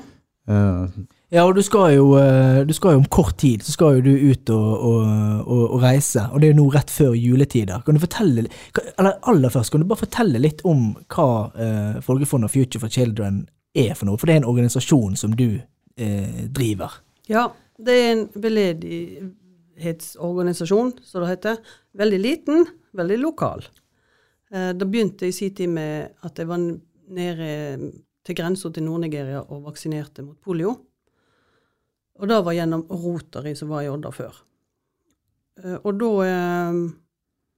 Uh, 0.46 0.86
Ja, 1.34 1.42
og 1.42 1.56
du 1.56 1.62
skal, 1.66 1.88
jo, 1.96 2.04
eh, 2.20 2.60
du 2.62 2.70
skal 2.72 2.92
jo 2.94 2.98
om 3.00 3.06
kort 3.10 3.34
tid 3.42 3.58
så 3.66 3.72
skal 3.74 3.96
jo 3.96 4.02
du 4.06 4.14
ut 4.30 4.46
og, 4.54 4.68
og, 4.78 5.02
og, 5.42 5.62
og 5.74 5.80
reise, 5.82 6.22
og 6.30 6.38
det 6.38 6.46
er 6.46 6.52
jo 6.52 6.60
nå 6.60 6.66
rett 6.70 6.86
før 6.94 7.16
juletider. 7.18 7.82
Kan 7.82 7.98
du 7.98 8.02
fortelle, 8.04 8.46
eller 8.94 9.18
aller 9.26 9.50
først, 9.50 9.74
kan 9.74 9.82
du 9.82 9.88
bare 9.90 10.04
fortelle 10.04 10.38
litt 10.38 10.62
om 10.64 10.94
hva 11.10 11.50
eh, 11.58 11.98
Folkefondet 12.06 12.54
Future 12.54 12.78
for 12.84 12.90
Children 12.94 13.42
er 13.74 13.98
for 13.98 14.06
noe? 14.06 14.14
For 14.22 14.30
det 14.30 14.36
er 14.36 14.40
en 14.44 14.52
organisasjon 14.52 15.18
som 15.18 15.34
du 15.34 15.58
eh, 15.98 16.46
driver. 16.54 16.94
Ja, 17.26 17.50
det 17.82 17.90
er 17.98 18.06
en 18.12 18.22
veldedighetsorganisasjon, 18.46 20.94
som 21.02 21.18
det 21.24 21.32
heter. 21.34 21.58
Veldig 21.98 22.20
liten, 22.22 22.70
veldig 22.94 23.18
lokal. 23.24 23.66
Eh, 24.54 24.70
Det 24.78 24.86
begynte 24.86 25.26
i 25.26 25.34
sin 25.34 25.50
tid 25.58 25.74
med 25.74 26.14
at 26.22 26.38
jeg 26.38 26.46
var 26.46 26.62
nede 27.08 27.92
til 28.26 28.36
grensa 28.38 28.70
til 28.74 28.86
Nord-Nigeria 28.86 29.44
og 29.44 29.64
vaksinerte 29.68 30.24
mot 30.26 30.38
polio. 30.42 30.74
Og 32.16 32.28
det 32.28 32.38
var 32.44 32.56
gjennom 32.56 32.86
Rotary 32.90 33.54
som 33.58 33.70
var 33.70 33.84
i 33.84 33.90
Odda 33.92 34.10
før. 34.14 34.38
Eh, 35.62 35.78
Og 35.84 35.98
da 36.00 36.12
eh, 36.26 36.78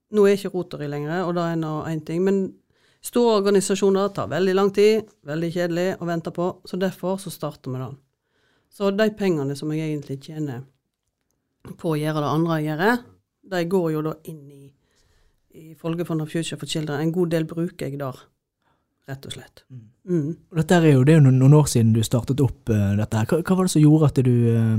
Nå 0.09 0.23
er 0.25 0.33
ikke 0.33 0.49
Rotary 0.55 0.87
lenger, 0.89 1.21
og 1.27 1.35
det 1.37 1.43
er 1.45 1.57
nå 1.61 1.71
én 1.85 1.99
ting. 2.01 2.23
Men 2.25 2.55
store 3.05 3.35
organisasjoner 3.43 4.07
tar 4.09 4.31
veldig 4.31 4.55
lang 4.55 4.71
tid, 4.73 5.05
veldig 5.21 5.49
kjedelig 5.53 5.83
å 6.01 6.07
vente 6.09 6.33
på, 6.33 6.47
så 6.65 6.79
derfor 6.81 7.19
så 7.21 7.29
starter 7.29 7.69
vi 7.69 7.77
den. 7.77 7.93
Så 8.73 8.89
de 8.89 9.05
pengene 9.13 9.53
som 9.55 9.69
jeg 9.69 9.85
egentlig 9.85 10.17
tjener 10.25 10.63
på 11.77 11.93
å 11.93 11.99
gjøre 11.99 12.23
det 12.23 12.31
andre 12.31 12.57
jeg 12.57 12.71
gjør, 12.71 12.97
de 13.53 13.61
går 13.69 13.87
jo 13.93 14.01
da 14.07 14.15
inn 14.33 14.41
i, 14.49 14.73
i 15.61 15.75
Folkefondet 15.77 16.33
Future 16.33 16.57
for 16.57 16.65
Children. 16.65 17.01
En 17.05 17.13
god 17.13 17.29
del 17.29 17.45
bruker 17.45 17.85
jeg 17.85 18.01
der, 18.01 18.17
rett 19.09 19.25
og 19.25 19.33
slett. 19.33 19.63
Mm. 20.09 20.31
Og 20.51 20.59
dette 20.61 20.77
er 20.77 20.87
jo, 20.93 21.03
det 21.05 21.13
er 21.13 21.19
jo 21.19 21.29
noen, 21.29 21.55
år 21.57 21.69
siden 21.69 21.93
du 21.95 22.01
startet 22.05 22.41
opp 22.45 22.71
uh, 22.71 22.93
dette 22.97 23.19
her. 23.19 23.29
Hva, 23.29 23.41
hva 23.43 23.57
var 23.57 23.67
det 23.67 23.73
som 23.73 23.83
gjorde 23.83 24.09
at 24.09 24.21
du 24.25 24.33
uh, 24.53 24.75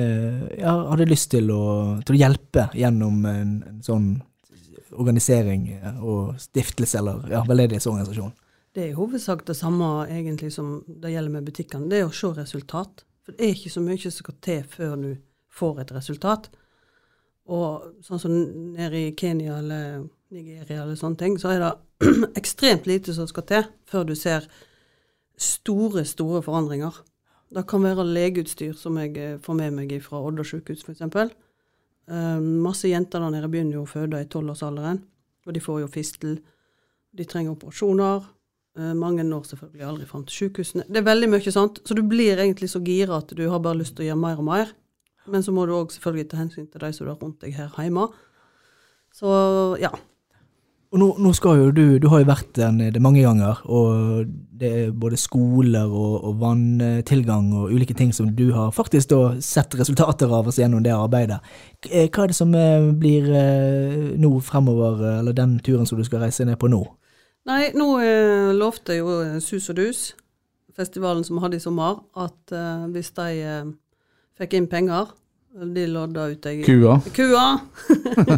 eh, 0.00 0.44
ja, 0.60 0.74
hadde 0.90 1.08
lyst 1.10 1.30
til 1.34 1.50
å, 1.54 1.64
til 2.04 2.16
å 2.16 2.20
hjelpe 2.20 2.68
gjennom 2.76 3.24
en, 3.30 3.58
en 3.68 3.82
sånn 3.84 4.08
organisering 4.94 5.68
eh, 5.74 6.00
og 6.04 6.34
stiftelse, 6.40 6.98
eller 7.00 7.28
ja, 7.32 7.44
veldedighetsorganisasjon? 7.48 8.34
Det 8.74 8.82
er 8.82 8.90
i 8.90 8.98
hovedsak 8.98 9.44
det 9.46 9.56
samme 9.58 9.88
egentlig 10.10 10.50
som 10.54 10.80
det 10.88 11.14
gjelder 11.14 11.36
med 11.36 11.46
butikkene. 11.46 11.88
Det 11.90 12.00
er 12.00 12.08
å 12.08 12.14
se 12.14 12.32
resultat. 12.34 13.04
For 13.24 13.36
det 13.36 13.46
er 13.46 13.56
ikke 13.56 13.72
så 13.72 13.82
mye 13.84 14.00
som 14.02 14.14
skal 14.16 14.36
til 14.44 14.64
før 14.68 14.96
du 15.00 15.10
får 15.54 15.80
et 15.84 15.94
resultat. 15.94 16.50
Og 17.54 18.02
sånn 18.04 18.20
som 18.20 18.34
nede 18.74 18.98
i 18.98 19.14
Kenya 19.16 19.60
eller 19.60 20.04
Nigeria 20.34 20.82
eller 20.82 20.98
sånne 20.98 21.20
ting, 21.20 21.38
så 21.40 21.54
er 21.54 21.62
det 21.62 21.72
ekstremt 22.40 22.88
lite 22.90 23.14
som 23.16 23.28
skal 23.30 23.46
til 23.48 23.66
før 23.90 24.06
du 24.08 24.14
ser 24.18 24.48
store, 25.40 26.04
store 26.06 26.42
forandringer. 26.44 27.00
Det 27.54 27.66
kan 27.70 27.84
være 27.84 28.06
legeutstyr 28.06 28.74
som 28.78 28.98
jeg 28.98 29.16
eh, 29.20 29.40
får 29.42 29.58
med 29.58 29.74
meg 29.76 29.94
fra 30.02 30.22
Odda 30.24 30.46
sykehus, 30.46 30.84
f.eks. 30.86 31.34
Uh, 32.04 32.36
masse 32.60 32.84
jenter 32.90 33.22
der 33.22 33.32
nede 33.32 33.48
begynner 33.48 33.78
jo 33.78 33.86
å 33.86 33.88
føde 33.88 34.18
i 34.20 34.26
tolvårsalderen, 34.28 34.98
og 35.46 35.54
de 35.56 35.62
får 35.62 35.84
jo 35.84 35.92
fistel. 35.92 36.34
De 37.16 37.24
trenger 37.28 37.54
operasjoner. 37.54 38.26
Eh, 38.74 38.94
mange 38.98 39.22
når 39.22 39.46
selvfølgelig 39.52 39.86
aldri 39.86 40.06
fram 40.10 40.24
til 40.26 40.48
sykehusene. 40.48 40.84
Det 40.90 40.98
er 40.98 41.06
veldig 41.06 41.28
mye 41.30 41.52
sånt, 41.54 41.78
så 41.86 41.94
du 41.94 42.02
blir 42.10 42.40
egentlig 42.42 42.72
så 42.72 42.82
gira 42.82 43.20
at 43.22 43.30
du 43.36 43.44
har 43.48 43.62
bare 43.62 43.78
lyst 43.78 43.94
til 43.94 44.04
å 44.04 44.08
gjøre 44.08 44.22
mer 44.24 44.40
og 44.42 44.48
mer. 44.48 44.72
Men 45.30 45.46
så 45.46 45.54
må 45.54 45.64
du 45.64 45.76
òg 45.76 45.94
selvfølgelig 45.94 46.28
ta 46.32 46.40
hensyn 46.40 46.66
til 46.68 46.82
de 46.82 46.90
som 46.92 47.06
er 47.06 47.20
rundt 47.20 47.38
deg 47.44 47.54
her 47.56 47.70
hjemme. 47.78 48.08
Så 49.14 49.30
ja. 49.80 49.92
Og 50.94 51.00
nå, 51.02 51.08
nå 51.18 51.32
skal 51.34 51.58
jo 51.58 51.70
du, 51.74 51.98
du 51.98 52.04
har 52.06 52.20
jo 52.22 52.28
vært 52.28 52.52
der 52.54 52.70
nede 52.70 53.00
mange 53.02 53.24
ganger, 53.24 53.58
og 53.66 54.28
det 54.54 54.68
er 54.70 54.92
både 54.94 55.18
skoler 55.18 55.90
og, 55.90 56.20
og 56.28 56.36
vanntilgang 56.38 57.48
og 57.58 57.72
ulike 57.74 57.96
ting 57.98 58.12
som 58.14 58.28
du 58.30 58.52
har 58.54 58.70
faktisk 58.70 59.10
da 59.10 59.18
sett 59.42 59.74
resultater 59.74 60.30
av 60.30 60.46
oss 60.46 60.60
gjennom 60.62 60.84
det 60.86 60.92
arbeidet. 60.94 61.40
Eh, 61.90 62.06
Hva 62.06 62.28
er 62.28 62.30
det 62.30 62.38
som 62.38 62.54
eh, 62.54 62.86
blir 62.94 63.26
eh, 63.26 64.14
nå 64.22 64.36
fremover, 64.46 65.02
eller 65.18 65.34
den 65.34 65.56
turen 65.66 65.90
som 65.90 65.98
du 65.98 66.06
skal 66.06 66.22
reise 66.22 66.46
ned 66.46 66.60
på 66.62 66.70
nå? 66.70 66.84
Nei, 67.50 67.72
nå 67.74 67.88
eh, 67.98 68.54
lovte 68.54 69.00
jo 69.00 69.18
Sus 69.42 69.66
og 69.74 69.80
Dus, 69.82 70.04
festivalen 70.78 71.26
som 71.26 71.40
vi 71.40 71.42
hadde 71.48 71.58
i 71.58 71.66
sommer, 71.66 72.04
at 72.14 72.54
eh, 72.54 72.86
hvis 72.94 73.10
de 73.18 73.28
eh, 73.42 73.74
fikk 74.38 74.54
inn 74.60 74.70
penger, 74.70 75.10
de 75.54 75.86
lodda 75.86 76.26
ut 76.32 76.46
jeg 76.48 76.64
kua. 76.66 76.96
kua, 77.14 77.44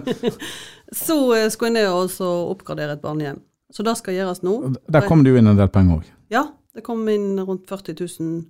så 1.06 1.16
eh, 1.36 1.46
skulle 1.52 1.72
jeg 1.72 1.76
ned 1.78 1.88
og 1.88 2.10
så 2.12 2.28
oppgradere 2.52 2.96
et 2.98 3.02
barnehjem. 3.04 3.40
Så 3.72 3.84
det 3.86 3.96
skal 3.98 4.14
gjøres 4.16 4.42
nå. 4.46 4.52
Der 4.92 5.06
kom 5.08 5.24
det 5.24 5.32
jo 5.32 5.40
inn 5.40 5.48
en 5.50 5.58
del 5.58 5.70
penger 5.72 6.00
òg. 6.00 6.10
Ja, 6.32 6.44
det 6.76 6.84
kom 6.86 7.02
inn 7.10 7.34
rundt 7.40 7.66
40 7.68 7.96
000 8.20 8.44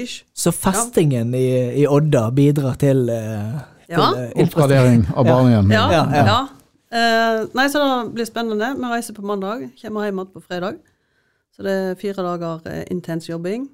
ish. 0.00 0.22
Så 0.34 0.52
festingen 0.54 1.34
i, 1.36 1.46
i 1.82 1.86
Odda 1.90 2.28
bidrar 2.34 2.78
til, 2.80 3.04
uh, 3.10 3.60
Ja. 3.90 3.98
til 4.14 4.24
infrastruktur. 4.24 4.46
Oppgradering 4.46 5.04
av 5.12 5.28
barnehjem. 5.28 5.74
Ja, 5.74 5.84
Ja, 5.92 6.04
ja. 6.14 6.24
ja. 6.30 6.40
Eh, 6.94 7.44
nei, 7.58 7.66
så 7.72 7.82
det 7.82 8.14
blir 8.14 8.26
spennende. 8.28 8.70
Vi 8.78 8.86
reiser 8.90 9.16
på 9.16 9.24
mandag, 9.26 9.64
kommer 9.80 10.06
hjem 10.06 10.20
igjen 10.22 10.32
på 10.32 10.42
fredag. 10.46 10.76
Så 11.54 11.62
det 11.66 11.72
er 11.74 11.96
fire 11.98 12.22
dager 12.22 12.62
uh, 12.70 12.82
intens 12.90 13.28
jobbing. 13.28 13.68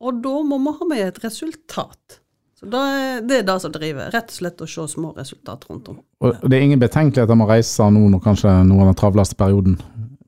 Og 0.00 0.20
da 0.24 0.34
må 0.44 0.58
vi 0.64 0.72
ha 0.80 0.88
med 0.90 1.06
et 1.06 1.24
resultat. 1.24 2.20
Så 2.64 2.70
det 2.72 2.80
er, 2.80 3.16
det 3.28 3.38
er 3.38 3.42
det 3.44 3.56
som 3.60 3.72
driver. 3.72 4.06
Rett 4.14 4.30
og 4.30 4.36
slett 4.38 4.62
å 4.64 4.68
se 4.70 4.84
små 4.88 5.10
resultat 5.18 5.66
rundt 5.68 5.90
om. 5.92 5.98
Og 6.24 6.46
det 6.48 6.56
er 6.56 6.64
ingen 6.64 6.80
betenkeligheter 6.80 7.36
med 7.36 7.44
å 7.44 7.50
reise 7.52 7.88
nå 7.92 8.06
når 8.14 8.22
kanskje 8.24 8.54
noe 8.64 8.86
av 8.86 8.88
den 8.88 8.96
travleste 9.02 9.36
perioden 9.36 9.76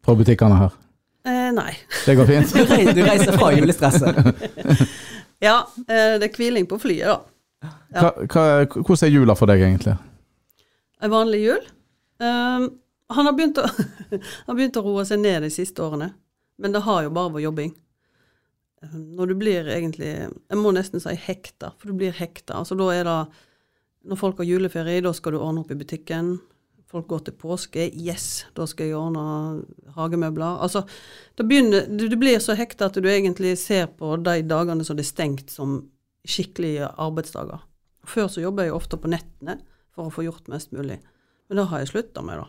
på 0.05 0.17
butikkene 0.19 0.59
her. 0.61 0.75
Eh, 1.27 1.49
nei. 1.57 1.71
Det 2.05 2.17
går 2.19 2.29
fint. 2.29 2.53
Du 2.97 3.03
reiser, 3.07 3.33
fra 3.39 3.53
julestresset. 3.57 4.21
Ja, 5.45 5.67
eh, 5.85 6.17
det 6.17 6.31
er 6.31 6.37
hviling 6.37 6.65
på 6.69 6.79
flyet, 6.81 7.09
da. 7.09 7.71
Hva, 7.93 8.11
hva, 8.25 8.45
hvordan 8.73 9.03
er 9.05 9.11
jula 9.13 9.35
for 9.37 9.51
deg, 9.51 9.65
egentlig? 9.67 9.97
En 11.05 11.13
vanlig 11.13 11.43
jul. 11.43 11.67
Um, 12.25 12.71
han 13.13 13.29
har 13.29 13.35
å, 13.37 13.67
han 14.13 14.49
har 14.49 14.57
begynt 14.57 14.79
å 14.81 14.85
roe 14.87 15.05
seg 15.09 15.21
ned 15.21 15.45
de 15.45 15.51
siste 15.53 15.85
årene, 15.85 16.15
men 16.57 16.73
det 16.73 16.85
har 16.87 17.05
jo 17.05 17.13
bare 17.13 17.35
vært 17.35 17.45
jobbing. 17.49 17.75
Når 18.93 19.31
du 19.31 19.35
blir 19.39 19.69
egentlig 19.73 20.11
Jeg 20.29 20.59
må 20.61 20.73
nesten 20.75 21.03
si 21.03 21.15
hekta, 21.27 21.73
for 21.79 21.91
du 21.91 22.01
blir 22.01 22.15
hekta. 22.17 22.61
Altså 22.61 22.77
da 22.79 22.91
er 22.95 23.07
det 23.09 23.17
Når 24.07 24.21
folk 24.21 24.39
har 24.39 24.49
juleferie, 24.49 25.03
da 25.03 25.13
skal 25.17 25.35
du 25.35 25.41
ordne 25.41 25.65
opp 25.65 25.73
i 25.75 25.79
butikken. 25.79 26.37
Folk 26.87 27.09
går 27.11 27.25
til 27.27 27.35
påske. 27.35 27.89
Yes, 27.91 28.47
da 28.55 28.67
skal 28.71 28.87
jeg 28.87 28.95
ordne 28.95 29.65
hagemøbler. 29.97 30.61
Altså, 30.63 30.85
det 31.35 31.49
begynner, 31.49 31.89
du, 31.91 32.07
du 32.07 32.15
blir 32.17 32.39
så 32.39 32.55
hekta 32.55 32.87
at 32.87 33.01
du 33.03 33.09
egentlig 33.11 33.57
ser 33.59 33.89
på 33.99 34.13
de 34.23 34.37
dagene 34.47 34.87
som 34.87 34.95
det 34.95 35.03
er 35.03 35.11
stengt, 35.11 35.51
som 35.51 35.81
skikkelige 36.23 36.87
arbeidsdager. 36.87 37.65
Før 38.07 38.31
så 38.31 38.45
jobba 38.45 38.69
jeg 38.69 38.77
ofte 38.77 39.01
på 39.03 39.11
nettene 39.11 39.59
for 39.95 40.07
å 40.07 40.15
få 40.15 40.29
gjort 40.29 40.47
mest 40.53 40.71
mulig. 40.77 41.01
Men 41.49 41.59
det 41.59 41.67
har 41.73 41.83
jeg 41.83 41.91
slutta 41.91 42.23
med, 42.23 42.45
da. 42.45 42.47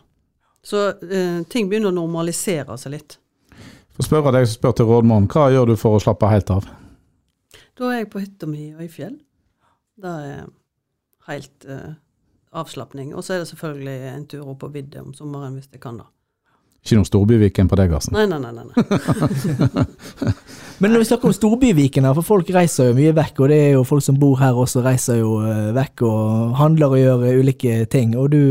Så 0.62 0.84
eh, 1.02 1.42
ting 1.50 1.70
begynner 1.70 1.90
å 1.90 1.98
normalisere 1.98 2.76
seg 2.78 2.94
litt. 2.94 3.18
For 3.98 4.06
spør 4.06 4.28
jeg 4.28 4.36
deg 4.36 4.44
som 4.46 4.60
spør 4.60 4.76
til 4.78 4.86
rådmannen, 4.86 5.30
hva 5.32 5.48
gjør 5.50 5.72
du 5.72 5.78
for 5.78 5.98
å 5.98 6.02
slappe 6.02 6.28
helt 6.30 6.52
av? 6.54 6.68
Da 7.78 7.88
er 7.90 8.04
jeg 8.04 8.10
på 8.12 8.22
hytta 8.22 8.46
mi 8.46 8.68
i 8.68 8.76
Øyfjell. 8.78 9.16
Det 9.98 10.12
er 10.22 10.44
helt 11.26 11.66
uh, 11.66 11.96
avslapning. 12.54 13.10
Og 13.18 13.26
så 13.26 13.34
er 13.34 13.42
det 13.42 13.50
selvfølgelig 13.50 13.96
en 14.12 14.28
tur 14.30 14.52
opp 14.54 14.62
på 14.62 14.70
vidda 14.76 15.02
om 15.02 15.10
sommeren 15.18 15.58
hvis 15.58 15.66
jeg 15.72 15.82
kan, 15.82 15.98
da. 15.98 16.06
Ikke 16.78 17.00
noe 17.00 17.08
Storbyviken 17.08 17.68
på 17.68 17.76
deg, 17.80 17.92
altså? 17.98 18.14
Nei, 18.14 18.28
nei, 18.30 18.38
nei. 18.38 18.52
nei. 18.54 20.32
Men 20.80 20.94
når 20.94 21.02
vi 21.02 21.08
snakker 21.08 21.26
om 21.26 21.34
storbyviken, 21.34 22.06
her, 22.06 22.14
for 22.20 22.26
folk 22.26 22.50
reiser 22.54 22.92
jo 22.92 22.98
mye 23.00 23.10
vekk, 23.16 23.40
og 23.42 23.50
det 23.50 23.58
er 23.64 23.72
jo 23.74 23.82
folk 23.88 24.04
som 24.06 24.18
bor 24.20 24.38
her 24.38 24.54
også 24.62 24.84
reiser 24.86 25.18
jo 25.18 25.40
eh, 25.42 25.72
vekk 25.74 26.04
og 26.06 26.54
handler 26.60 26.94
og 26.94 27.00
gjør 27.02 27.40
ulike 27.42 27.80
ting. 27.90 28.14
Og 28.14 28.30
du 28.30 28.42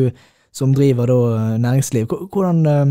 som 0.58 0.74
driver 0.74 1.08
da 1.08 1.18
eh, 1.36 1.60
næringsliv, 1.62 2.08
hvordan 2.34 2.66
eh, 2.66 2.86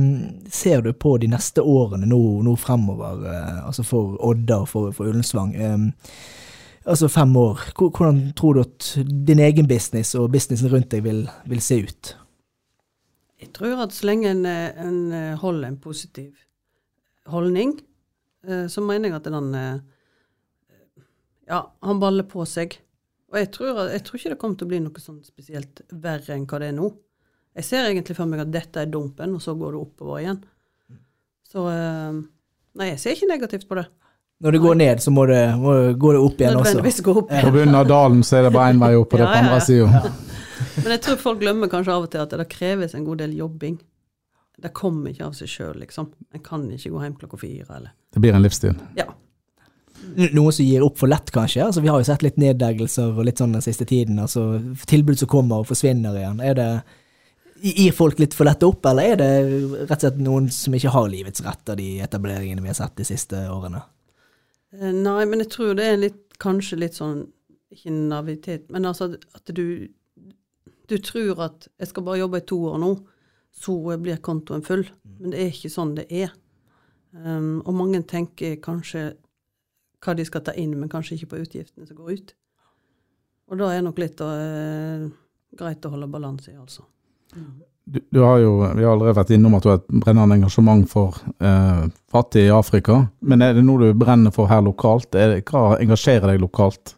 ser 0.50 0.84
du 0.84 0.92
på 0.92 1.16
de 1.18 1.26
neste 1.32 1.64
årene 1.66 2.06
nå, 2.06 2.18
nå 2.46 2.52
fremover, 2.62 3.24
eh, 3.26 3.56
altså 3.66 3.82
for 3.86 4.14
Odda 4.22 4.60
og 4.62 4.68
for, 4.70 4.92
for 4.94 5.10
Ullensvang? 5.10 5.54
Eh, 5.58 6.12
altså 6.86 7.08
fem 7.10 7.34
år. 7.36 7.64
Hvordan 7.74 8.20
tror 8.38 8.54
du 8.54 8.62
at 8.62 8.92
din 9.26 9.42
egen 9.42 9.66
business 9.68 10.14
og 10.14 10.30
businessen 10.36 10.70
rundt 10.70 10.92
deg 10.94 11.02
vil, 11.08 11.24
vil 11.50 11.64
se 11.64 11.80
ut? 11.82 12.12
Jeg 13.42 13.50
tror 13.56 13.82
at 13.82 13.96
så 13.96 14.06
lenge 14.12 14.30
en, 14.30 14.46
eh, 14.46 14.86
en 14.86 15.34
holder 15.42 15.72
en 15.72 15.80
positiv 15.82 16.32
holdning, 17.26 17.74
så 18.46 18.78
mener 18.78 19.08
jeg 19.08 19.16
at 19.16 19.24
den 19.26 19.48
Ja, 21.48 21.64
han 21.82 21.98
baller 21.98 22.22
på 22.30 22.44
seg. 22.46 22.76
Og 23.32 23.40
jeg 23.40 23.50
tror, 23.50 23.80
jeg 23.90 24.04
tror 24.06 24.18
ikke 24.20 24.30
det 24.30 24.38
kommer 24.38 24.58
til 24.60 24.68
å 24.68 24.70
bli 24.70 24.78
noe 24.84 25.02
sånn 25.02 25.18
spesielt 25.26 25.82
verre 25.90 26.36
enn 26.36 26.46
hva 26.46 26.60
det 26.62 26.68
er 26.70 26.76
nå. 26.78 26.92
Jeg 27.56 27.64
ser 27.64 27.86
egentlig 27.88 28.16
for 28.18 28.28
meg 28.28 28.42
at 28.44 28.52
dette 28.52 28.82
er 28.82 28.90
dumpen, 28.92 29.36
og 29.38 29.42
så 29.42 29.54
går 29.56 29.72
det 29.72 29.80
oppover 29.80 30.22
igjen. 30.22 30.40
Så 31.48 31.68
eh, 31.72 32.18
Nei, 32.76 32.90
jeg 32.90 33.00
ser 33.00 33.14
ikke 33.16 33.30
negativt 33.30 33.64
på 33.68 33.78
det. 33.78 33.86
Når 34.44 34.52
det 34.52 34.58
går 34.60 34.74
ned, 34.76 35.00
så 35.00 35.10
må 35.14 35.22
det, 35.30 35.40
må 35.56 35.72
det, 35.72 35.92
gå 35.96 36.10
det 36.12 36.18
opp 36.20 36.40
igjen 36.42 36.58
også. 36.60 37.02
Gå 37.06 37.14
opp. 37.22 37.30
På 37.32 37.52
bunnen 37.54 37.78
av 37.78 37.86
dalen 37.88 38.20
så 38.26 38.36
er 38.36 38.44
det 38.44 38.52
bare 38.52 38.74
én 38.74 38.82
vei 38.82 38.90
opp, 38.98 39.14
og 39.14 39.22
det 39.22 39.24
er 39.24 39.30
på 39.30 39.32
Ja, 39.32 39.38
ja, 39.38 39.46
andre 39.46 39.56
ja. 39.56 39.64
sida. 39.64 40.74
Men 40.82 40.92
jeg 40.92 41.02
tror 41.06 41.20
folk 41.22 41.40
glemmer 41.40 41.70
kanskje 41.72 41.94
av 41.94 42.04
og 42.04 42.10
til 42.12 42.20
at 42.20 42.34
det 42.36 42.48
kreves 42.52 42.92
en 42.96 43.06
god 43.06 43.22
del 43.24 43.32
jobbing. 43.38 43.78
Det 44.60 44.72
kommer 44.76 45.12
ikke 45.12 45.30
av 45.30 45.38
seg 45.38 45.48
sjøl, 45.48 45.78
liksom. 45.80 46.10
En 46.36 46.44
kan 46.44 46.68
ikke 46.72 46.92
gå 46.92 47.00
hjem 47.06 47.16
klokka 47.22 47.40
fire, 47.40 47.64
eller 47.78 47.94
Det 48.12 48.20
blir 48.24 48.36
en 48.36 48.44
livsstil. 48.44 48.76
Ja. 48.96 49.08
Noe 50.16 50.28
Noen 50.36 50.52
som 50.52 50.68
gir 50.68 50.84
opp 50.84 51.00
for 51.00 51.08
lett, 51.08 51.32
kanskje? 51.32 51.64
Altså, 51.64 51.80
vi 51.80 51.88
har 51.88 52.00
jo 52.00 52.08
sett 52.08 52.24
litt 52.24 52.36
nedleggelser 52.40 53.16
og 53.16 53.24
litt 53.24 53.40
sånn 53.40 53.56
den 53.56 53.64
siste 53.64 53.88
tiden. 53.88 54.20
Altså, 54.20 54.46
tilbud 54.88 55.16
som 55.20 55.32
kommer 55.32 55.64
og 55.64 55.70
forsvinner 55.72 56.16
igjen. 56.20 56.40
Er 56.44 56.56
det, 56.60 56.68
gir 57.62 57.92
folk 57.92 58.18
litt 58.20 58.34
for 58.36 58.48
lett 58.48 58.62
opp, 58.66 58.86
eller 58.90 59.12
er 59.12 59.20
det 59.20 59.30
rett 59.86 59.98
og 59.98 60.04
slett 60.04 60.22
noen 60.22 60.48
som 60.52 60.74
ikke 60.76 60.92
har 60.94 61.08
livets 61.12 61.42
rett 61.44 61.72
av 61.72 61.78
de 61.80 61.88
etableringene 62.04 62.64
vi 62.64 62.70
har 62.70 62.78
sett 62.78 62.96
de 62.98 63.06
siste 63.08 63.40
årene? 63.52 63.82
Eh, 64.76 64.92
Nei, 64.92 65.24
men 65.24 65.44
jeg 65.44 65.52
tror 65.54 65.76
det 65.78 65.88
er 65.90 66.00
litt, 66.00 66.22
kanskje 66.42 66.80
litt 66.82 66.98
sånn 66.98 67.26
Ikke 67.72 67.90
navitet, 67.90 68.68
men 68.70 68.84
altså 68.86 69.08
at 69.34 69.50
du 69.56 69.88
Du 70.86 70.98
tror 71.02 71.40
at 71.42 71.66
jeg 71.80 71.88
skal 71.90 72.04
bare 72.06 72.20
jobbe 72.20 72.38
i 72.38 72.46
to 72.46 72.60
år 72.70 72.76
nå, 72.78 72.90
så 73.50 73.74
blir 73.98 74.20
kontoen 74.22 74.62
full. 74.62 74.84
Men 75.18 75.32
det 75.32 75.40
er 75.40 75.48
ikke 75.50 75.70
sånn 75.72 75.96
det 75.96 76.04
er. 76.14 76.30
Um, 77.10 77.62
og 77.64 77.74
mange 77.74 78.02
tenker 78.06 78.60
kanskje 78.62 79.16
hva 80.04 80.14
de 80.14 80.26
skal 80.28 80.44
ta 80.46 80.54
inn, 80.54 80.76
men 80.78 80.92
kanskje 80.92 81.16
ikke 81.16 81.32
på 81.32 81.40
utgiftene 81.42 81.88
som 81.88 81.98
går 81.98 82.12
ut. 82.12 82.34
Og 83.50 83.58
da 83.58 83.72
er 83.72 83.82
nok 83.82 83.98
litt 83.98 84.22
uh, 84.22 85.08
greit 85.58 85.88
å 85.88 85.92
holde 85.96 86.12
balanse 86.12 86.52
i, 86.52 86.60
altså. 86.60 86.86
Du, 87.86 88.00
du 88.10 88.18
har 88.24 88.38
jo, 88.42 88.52
Vi 88.74 88.82
har 88.84 88.92
allerede 88.96 89.14
vært 89.20 89.30
innom 89.36 89.54
at 89.54 89.62
du 89.62 89.68
har 89.70 89.76
et 89.78 89.88
brennende 90.02 90.34
engasjement 90.40 90.88
for 90.90 91.14
eh, 91.38 91.84
fattige 92.10 92.48
i 92.48 92.54
Afrika. 92.54 93.04
Men 93.22 93.42
er 93.46 93.54
det 93.54 93.62
noe 93.66 93.78
du 93.92 93.98
brenner 93.98 94.34
for 94.34 94.50
her 94.50 94.62
lokalt? 94.66 95.14
Er 95.14 95.36
det, 95.36 95.44
hva 95.50 95.76
engasjerer 95.78 96.32
deg 96.32 96.40
lokalt? 96.42 96.96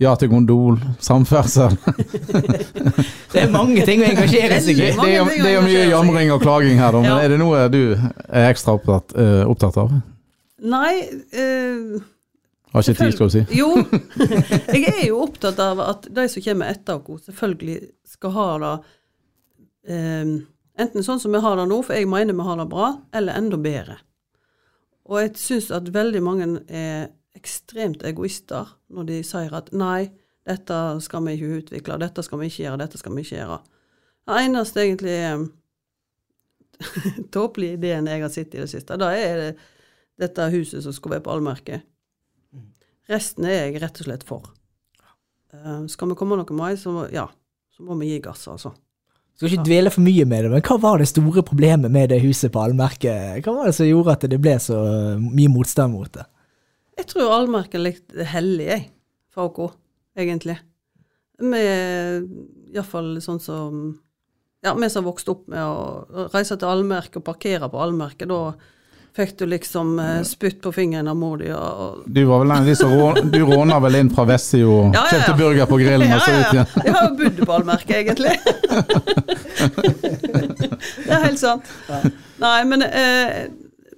Ja 0.00 0.14
til 0.16 0.30
gondol, 0.32 0.78
samferdsel 1.04 1.74
Det 3.32 3.42
er 3.42 3.50
mange 3.52 3.82
ting 3.84 4.00
å 4.00 4.06
engasjere 4.08 4.56
seg 4.64 4.78
i. 4.80 4.86
Det, 4.86 4.94
det, 4.96 5.10
er, 5.10 5.16
jo- 5.18 5.26
det 5.28 5.50
er 5.50 5.56
jo 5.58 5.64
mye 5.66 5.82
jamring 5.90 6.30
og 6.32 6.40
klaging 6.40 6.80
her, 6.80 6.94
da, 6.96 7.02
men 7.04 7.10
Ja. 7.10 7.18
er 7.20 7.34
det 7.34 7.38
noe 7.42 7.66
du 7.68 7.82
er 7.92 8.46
ekstra 8.48 8.78
opptatt, 8.78 9.12
uh, 9.18 9.42
opptatt 9.50 9.76
av? 9.82 9.92
Nei 10.60 10.94
uh, 11.36 12.00
Har 12.72 12.80
ikke 12.86 12.96
tid, 12.96 13.12
skal 13.18 13.28
du 13.28 13.34
si. 13.36 13.42
Jo, 13.58 13.68
jeg 14.72 14.86
er 14.88 15.04
jo 15.10 15.20
opptatt 15.26 15.60
av 15.68 15.84
at 15.84 16.08
de 16.16 16.24
som 16.32 16.46
kommer 16.48 16.72
etter 16.72 16.96
oss, 17.04 17.26
selvfølgelig 17.28 17.78
skal 18.16 18.34
ha 18.38 18.48
det 18.64 18.72
eh, 19.88 20.34
enten 20.80 21.06
sånn 21.06 21.20
som 21.22 21.34
vi 21.34 21.42
har 21.42 21.56
det 21.58 21.66
nå, 21.70 21.80
for 21.86 21.96
jeg 21.96 22.08
mener 22.10 22.36
vi 22.36 22.46
har 22.46 22.60
det 22.60 22.68
bra, 22.70 22.92
eller 23.16 23.38
enda 23.38 23.60
bedre. 23.60 23.98
Og 25.10 25.22
jeg 25.22 25.34
syns 25.40 25.70
at 25.74 25.90
veldig 25.94 26.22
mange 26.22 26.48
er 26.68 27.10
ekstremt 27.36 28.02
egoister 28.06 28.68
når 28.92 29.08
de 29.08 29.20
sier 29.26 29.54
at 29.56 29.70
nei, 29.76 30.10
dette 30.46 30.76
skal 31.04 31.24
vi 31.26 31.36
ikke 31.36 31.58
utvikle, 31.60 31.98
dette 32.00 32.24
skal 32.26 32.40
vi 32.40 32.50
ikke 32.50 32.64
gjøre, 32.64 32.80
dette 32.82 33.00
skal 33.00 33.14
vi 33.14 33.24
ikke 33.24 33.38
gjøre. 33.38 33.58
Det 34.30 34.38
eneste 34.44 34.82
egentlig 34.84 35.18
tåpelige 37.34 37.78
ideen 37.78 38.08
jeg 38.10 38.24
har 38.24 38.32
sett 38.32 38.56
i 38.56 38.62
det 38.62 38.70
siste, 38.70 38.98
da 39.00 39.12
er 39.16 39.42
det 39.42 39.50
dette 40.20 40.50
huset 40.52 40.84
som 40.84 40.94
skal 40.94 41.16
være 41.16 41.24
på 41.26 41.34
allmerket. 41.34 41.86
Resten 43.10 43.46
er 43.48 43.64
jeg 43.64 43.80
rett 43.82 44.00
og 44.02 44.06
slett 44.06 44.26
for. 44.26 44.50
Eh, 45.54 45.86
skal 45.90 46.12
vi 46.12 46.18
komme 46.18 46.38
noe 46.38 46.56
mai, 46.56 46.76
så, 46.78 47.08
ja, 47.12 47.26
så 47.74 47.86
må 47.86 47.96
vi 48.00 48.12
gi 48.12 48.20
gass, 48.22 48.46
altså. 48.52 48.74
Skal 49.40 49.54
ikke 49.54 49.70
dvele 49.70 49.88
for 49.88 50.04
mye 50.04 50.24
med 50.28 50.42
det, 50.44 50.48
men 50.52 50.60
hva 50.68 50.74
var 50.76 51.00
det 51.00 51.06
store 51.08 51.40
problemet 51.48 51.88
med 51.88 52.10
det 52.12 52.18
huset 52.20 52.52
på 52.52 52.60
allmerket? 52.60 53.38
Hva 53.40 53.54
var 53.56 53.70
det 53.70 53.76
som 53.78 53.86
gjorde 53.88 54.12
at 54.12 54.26
det 54.28 54.38
ble 54.44 54.52
så 54.60 54.76
mye 55.16 55.48
motstand 55.48 55.94
mot 55.96 56.10
det? 56.12 56.26
Jeg 57.00 57.08
tror 57.08 57.32
allmerket 57.32 57.78
er 57.78 57.84
litt 57.86 58.18
hellig, 58.34 58.66
jeg, 58.68 58.84
for 59.32 59.62
oss, 59.64 59.78
egentlig. 60.20 60.58
Vi 61.40 61.62
iallfall 62.74 63.14
sånn 63.24 63.40
som 63.40 63.80
Ja, 64.60 64.74
vi 64.76 64.90
som 64.92 65.06
har 65.06 65.08
vokst 65.08 65.32
opp 65.32 65.46
med 65.48 65.64
å 65.64 66.26
reise 66.34 66.58
til 66.60 66.68
allmerket 66.68 67.16
og 67.22 67.24
parkere 67.30 67.70
på 67.72 67.80
allmerket, 67.80 68.28
da 68.28 68.52
fikk 69.16 69.38
du 69.38 69.46
liksom 69.50 69.98
eh, 69.98 70.22
spytt 70.26 70.60
på 70.62 70.72
fingeren 70.74 71.08
av 71.10 71.16
mor 71.18 71.40
di 71.40 71.50
og 71.54 72.04
Du 72.06 72.22
var 72.28 72.42
vel 72.42 72.50
en 72.50 72.62
av 72.62 72.68
de 72.68 72.74
som 72.78 72.92
rå, 72.94 73.08
du 73.32 73.40
råna 73.46 73.78
vel 73.82 73.98
inn 74.00 74.10
fra 74.14 74.26
Vessio 74.28 74.68
og 74.70 74.94
Ja, 74.94 75.02
ja, 75.02 75.04
ja. 75.04 75.08
kjøpte 75.12 75.36
burger 75.40 75.70
på 75.70 75.80
grillen 75.82 76.14
og 76.14 76.20
så 76.24 76.30
ut 76.36 76.52
igjen? 76.54 76.68
Jeg 76.84 76.92
har 76.96 77.02
jo 77.08 77.14
bodd 77.50 77.70
egentlig. 77.90 78.34
det 81.06 81.14
er 81.16 81.24
helt 81.26 81.42
sant. 81.42 81.72
Nei, 82.40 82.58
men 82.68 82.86
eh, 82.86 83.48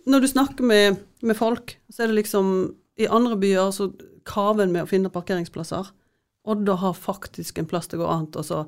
når 0.08 0.24
du 0.24 0.28
snakker 0.30 0.66
med, 0.66 1.02
med 1.22 1.38
folk, 1.38 1.76
så 1.92 2.04
er 2.04 2.12
det 2.12 2.22
liksom 2.22 2.54
I 3.00 3.08
andre 3.08 3.36
byer 3.40 3.70
så 3.74 3.90
kaver 4.28 4.64
en 4.64 4.72
med 4.74 4.86
å 4.86 4.90
finne 4.90 5.12
parkeringsplasser. 5.12 5.90
Odda 6.48 6.74
har 6.80 6.96
faktisk 6.98 7.58
en 7.58 7.68
plass 7.70 7.90
det 7.90 8.00
går 8.00 8.10
an 8.10 8.26
å 8.34 8.42
så 8.46 8.64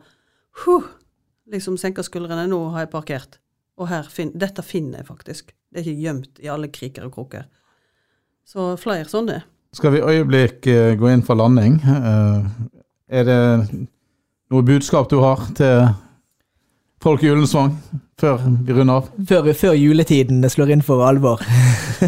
huh, 0.64 0.86
liksom 1.50 1.78
senke 1.80 2.04
skuldrene. 2.06 2.46
Nå 2.50 2.60
har 2.74 2.86
jeg 2.86 2.92
parkert. 2.94 3.38
Og 3.80 3.90
her 3.90 4.06
fin 4.10 4.30
dette 4.38 4.62
finner 4.62 5.02
jeg 5.02 5.08
faktisk. 5.08 5.50
Det 5.70 5.80
er 5.80 5.88
ikke 5.88 6.04
gjemt 6.04 6.40
i 6.44 6.50
alle 6.52 6.70
kriker 6.70 7.08
og 7.08 7.16
kroker. 7.16 7.48
Så 8.46 8.74
flere 8.80 9.08
sånne. 9.10 9.40
Skal 9.74 9.96
vi 9.96 10.04
øyeblikk 10.04 10.68
eh, 10.70 10.94
gå 10.98 11.10
inn 11.10 11.24
for 11.26 11.38
landing? 11.38 11.80
Eh, 11.82 12.44
er 13.18 13.26
det 13.26 13.40
noe 14.52 14.66
budskap 14.66 15.08
du 15.10 15.16
har 15.24 15.42
til 15.58 15.88
folk 17.02 17.24
i 17.24 17.32
Ullensvang 17.32 17.72
før 18.20 18.44
vi 18.44 18.76
runder 18.76 19.00
av? 19.00 19.08
Før, 19.26 19.50
før 19.58 19.74
juletiden 19.74 20.44
slår 20.52 20.76
inn 20.76 20.84
for 20.86 21.02
alvor. 21.06 21.42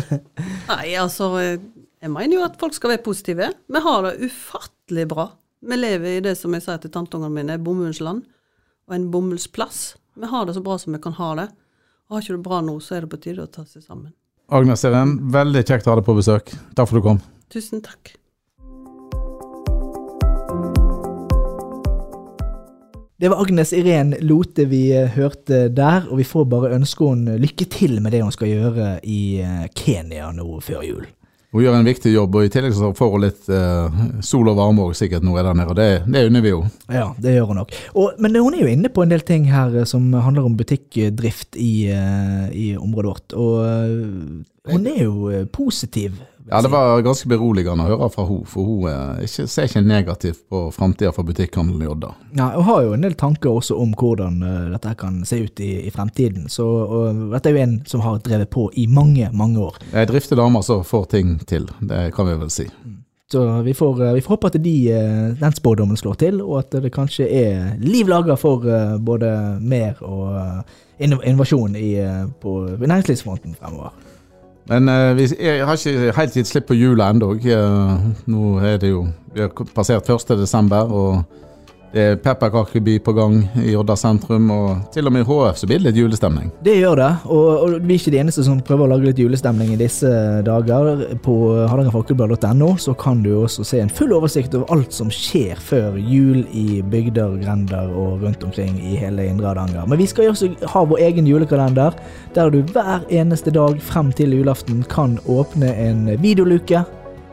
Nei, 0.71 0.95
altså 1.01 1.33
eh, 1.41 1.59
Jeg 2.05 2.13
mener 2.13 2.39
jo 2.39 2.47
at 2.47 2.61
folk 2.61 2.77
skal 2.77 2.95
være 2.95 3.03
positive. 3.03 3.51
Vi 3.67 3.83
har 3.83 4.07
det 4.07 4.29
ufattelig 4.29 5.09
bra. 5.11 5.31
Vi 5.67 5.79
lever 5.81 6.19
i 6.19 6.23
det 6.23 6.37
som 6.39 6.55
jeg 6.55 6.63
sier 6.63 6.79
til 6.79 6.93
tanteungene 6.95 7.35
mine, 7.35 7.59
bomullsland 7.59 8.23
og 8.87 8.95
en 8.95 9.09
bomullsplass. 9.11 9.97
Vi 10.17 10.27
har 10.27 10.47
det 10.47 10.55
så 10.55 10.61
bra 10.61 10.79
som 10.79 10.93
vi 10.93 10.99
kan 10.99 11.13
ha 11.13 11.35
det. 11.35 11.49
Og 12.09 12.17
har 12.17 12.23
ikke 12.23 12.37
det 12.37 12.45
bra 12.47 12.61
nå, 12.65 12.79
så 12.81 12.97
er 12.97 13.05
det 13.05 13.11
på 13.13 13.19
tide 13.21 13.45
å 13.45 13.51
ta 13.53 13.67
seg 13.69 13.83
sammen. 13.85 14.15
Agnes 14.49 14.85
Even, 14.87 15.17
veldig 15.35 15.65
kjekt 15.67 15.89
å 15.89 15.93
ha 15.93 15.97
deg 15.99 16.07
på 16.07 16.15
besøk. 16.17 16.55
Takk 16.79 16.89
for 16.89 16.97
at 16.97 17.03
du 17.03 17.05
kom. 17.05 17.21
Tusen 17.53 17.83
takk. 17.85 18.15
Det 23.21 23.29
var 23.33 23.43
Agnes 23.43 23.73
Irén 23.77 24.15
Lote 24.25 24.67
vi 24.69 24.87
eh, 24.97 25.09
hørte 25.17 25.67
der, 25.73 26.09
og 26.09 26.21
vi 26.21 26.29
får 26.29 26.49
bare 26.53 26.73
ønske 26.77 27.11
henne 27.11 27.37
lykke 27.41 27.69
til 27.73 27.99
med 28.05 28.13
det 28.13 28.23
hun 28.25 28.33
skal 28.33 28.53
gjøre 28.53 28.91
i 29.09 29.21
eh, 29.45 29.69
Kenya 29.77 30.31
nå 30.37 30.61
før 30.65 30.85
jul. 30.85 31.07
Hun 31.57 31.65
gjør 31.65 31.79
en 31.79 31.87
viktig 31.89 32.11
jobb, 32.13 32.35
og 32.37 32.45
i 32.45 32.51
tillegg 32.53 32.75
så 32.77 32.91
får 32.93 33.13
hun 33.15 33.23
litt 33.25 33.47
eh, 33.49 34.01
sol 34.29 34.51
og 34.53 34.59
varme 34.59 34.85
òg 34.85 34.91
sikkert 34.99 35.25
nå 35.25 35.39
er 35.41 35.47
der 35.47 35.57
nede. 35.57 35.73
og 35.73 35.79
Det, 35.79 35.87
det 36.13 36.25
unner 36.29 36.45
vi 36.45 36.53
henne. 36.53 36.69
Ja, 36.93 37.07
det 37.17 37.33
gjør 37.33 37.49
hun 37.49 37.61
nok. 37.63 37.73
Og, 37.95 38.19
men 38.21 38.37
hun 38.37 38.59
er 38.59 38.61
jo 38.61 38.75
inne 38.75 38.91
på 38.93 39.07
en 39.07 39.15
del 39.15 39.25
ting 39.25 39.47
her 39.49 39.73
eh, 39.73 39.87
som 39.89 40.05
handler 40.13 40.51
om 40.51 40.59
butikkdrift 40.59 41.57
i, 41.57 41.89
eh, 41.97 42.45
i 42.53 42.67
området 42.77 43.09
vårt. 43.09 43.37
Og 43.41 43.57
eh, 43.65 44.75
hun 44.75 44.91
er 44.93 45.01
jo 45.07 45.33
positiv. 45.55 46.21
Ja, 46.51 46.63
Det 46.63 46.71
var 46.71 47.01
ganske 47.03 47.29
beroligende 47.29 47.85
å 47.85 47.91
høre 47.91 48.09
fra 48.15 48.27
henne, 48.29 48.47
for 48.47 48.69
hun 48.69 48.89
eh, 48.91 49.25
ikke, 49.27 49.47
ser 49.51 49.71
ikke 49.71 49.83
negativt 49.83 50.45
på 50.51 50.67
framtida 50.75 51.11
for 51.15 51.27
butikkhandelen 51.27 51.83
i 51.83 51.91
Odda. 51.91 52.13
Ja, 52.39 52.51
hun 52.55 52.69
har 52.69 52.83
jo 52.87 52.93
en 52.95 53.07
del 53.07 53.17
tanker 53.19 53.51
også 53.51 53.79
om 53.83 53.95
hvordan 53.99 54.39
uh, 54.45 54.69
dette 54.75 54.95
kan 55.01 55.23
se 55.27 55.41
ut 55.43 55.63
i, 55.65 55.73
i 55.89 55.95
fremtiden. 55.95 56.47
Så 56.53 56.67
uh, 56.67 57.25
dette 57.35 57.51
er 57.51 57.57
jo 57.57 57.65
en 57.65 57.81
som 57.91 58.05
har 58.07 58.21
drevet 58.23 58.53
på 58.53 58.69
i 58.79 58.87
mange, 58.87 59.31
mange 59.35 59.59
år. 59.71 59.81
Det 59.91 60.05
er 60.05 60.13
driftige 60.13 60.39
damer 60.39 60.63
som 60.67 60.87
får 60.87 61.11
ting 61.17 61.35
til, 61.51 61.67
det 61.83 62.13
kan 62.15 62.31
vi 62.31 62.39
vel 62.45 62.53
si. 62.53 62.71
Så 63.33 63.63
vi 63.63 63.75
får, 63.75 64.05
eh, 64.05 64.13
vi 64.13 64.21
får 64.21 64.29
håpe 64.29 64.47
at 64.47 64.63
de, 64.63 64.93
eh, 64.93 65.29
den 65.41 65.53
spådommen 65.53 65.97
slår 65.97 66.15
til, 66.15 66.43
og 66.43 66.59
at 66.59 66.71
det 66.71 66.93
kanskje 66.95 67.27
er 67.27 67.79
liv 67.81 68.07
laga 68.07 68.37
for 68.37 68.63
eh, 68.71 68.99
både 68.99 69.59
mer 69.61 69.99
og 70.01 70.37
eh, 70.39 71.09
innovasjon 71.27 71.75
i, 71.77 71.95
eh, 71.99 72.27
på 72.41 72.79
næringslivsfronten 72.79 73.57
fremover. 73.59 73.91
Men 74.71 74.89
uh, 74.91 75.17
vi 75.17 75.27
har 75.63 75.79
ikke 75.79 76.13
helt 76.17 76.37
gitt 76.37 76.51
slipp 76.51 76.67
på 76.71 76.77
jula 76.79 77.11
ennå. 77.13 77.33
Uh, 77.39 78.07
nå 78.27 78.57
er 78.67 78.81
det 78.83 78.91
jo 78.91 79.07
Vi 79.35 79.45
har 79.45 79.53
passert 79.77 80.09
1. 80.11 80.33
desember, 80.41 80.91
og 80.91 81.23
det 81.93 82.03
er 82.03 82.19
pepperkakeby 82.21 82.99
på 83.05 83.13
gang 83.17 83.39
i 83.63 83.75
Odda 83.79 83.97
sentrum. 83.99 84.51
Og 84.53 84.93
til 84.95 85.07
og 85.09 85.15
med 85.15 85.25
i 85.25 85.29
HF 85.29 85.61
så 85.61 85.69
blir 85.69 85.81
det 85.81 85.91
litt 85.91 86.01
julestemning. 86.01 86.51
Det 86.65 86.77
gjør 86.81 86.99
det, 87.01 87.11
og, 87.25 87.47
og 87.63 87.77
vi 87.81 87.95
er 87.95 88.01
ikke 88.01 88.15
de 88.15 88.21
eneste 88.23 88.45
som 88.47 88.61
prøver 88.65 88.87
å 88.87 88.91
lage 88.95 89.09
litt 89.11 89.23
julestemning 89.23 89.73
i 89.75 89.79
disse 89.81 90.11
dager. 90.47 91.07
På 91.25 91.37
hardangerfolkeblad.no 91.71 92.73
så 92.83 92.97
kan 92.99 93.23
du 93.25 93.33
også 93.39 93.65
se 93.67 93.81
en 93.83 93.93
full 93.93 94.15
oversikt 94.17 94.57
over 94.59 94.71
alt 94.77 94.97
som 94.97 95.13
skjer 95.13 95.61
før 95.63 95.97
jul 96.01 96.43
i 96.53 96.83
bygder, 96.83 97.39
grender 97.43 97.93
og 97.93 98.25
rundt 98.25 98.45
omkring 98.47 98.77
i 98.83 98.99
hele 99.01 99.29
Indre 99.31 99.53
Hardanger. 99.53 99.87
Men 99.89 100.01
vi 100.03 100.09
skal 100.11 100.33
også 100.33 100.53
ha 100.75 100.85
vår 100.89 101.03
egen 101.09 101.29
julekalender, 101.31 101.97
der 102.37 102.53
du 102.53 102.61
hver 102.75 103.07
eneste 103.13 103.53
dag 103.55 103.81
frem 103.83 104.13
til 104.17 104.37
julaften 104.37 104.85
kan 104.91 105.19
åpne 105.31 105.73
en 105.87 106.07
videoluke 106.23 106.85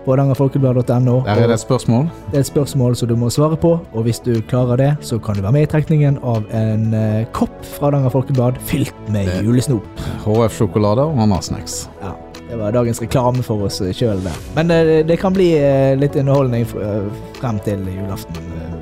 på 0.06 0.12
hardangerfolkeblad.no. 0.14 1.16
Der 1.26 1.32
er 1.44 1.48
det 1.48 1.54
et 1.58 1.64
spørsmål. 1.64 2.08
Det 2.32 2.38
er 2.40 2.44
et 2.46 2.50
spørsmål 2.50 2.96
som 3.00 3.08
du 3.12 3.16
må 3.20 3.30
svare 3.34 3.58
på, 3.60 3.74
og 3.94 4.04
hvis 4.08 4.20
du 4.26 4.34
klarer 4.50 4.76
det, 4.80 4.90
så 5.02 5.20
kan 5.24 5.36
du 5.36 5.42
være 5.46 5.56
med 5.56 5.68
i 5.68 5.72
trekningen 5.72 6.20
av 6.24 6.44
en 6.54 6.94
eh, 6.94 7.24
kopp 7.36 7.56
fra 7.76 7.88
Hardanger 7.90 8.10
Folkeblad 8.14 8.60
fylt 8.68 8.94
med 9.10 9.26
Det- 9.32 9.44
julesnop. 9.46 9.84
HF-sjokolade 10.26 11.02
og 11.08 11.18
Anna-snacks. 11.24 11.88
Ja, 12.04 12.14
det 12.50 12.60
var 12.60 12.72
dagens 12.76 13.02
reklame 13.02 13.44
for 13.44 13.64
oss 13.66 13.80
sjøl, 13.96 14.20
det. 14.26 14.34
Men 14.56 14.72
eh, 14.72 15.04
det 15.08 15.20
kan 15.22 15.34
bli 15.34 15.52
eh, 15.58 15.96
litt 16.00 16.16
underholdning 16.20 16.68
eh, 16.68 17.08
frem 17.40 17.60
til 17.66 17.86
julaften, 17.88 18.36
eh, 18.60 18.73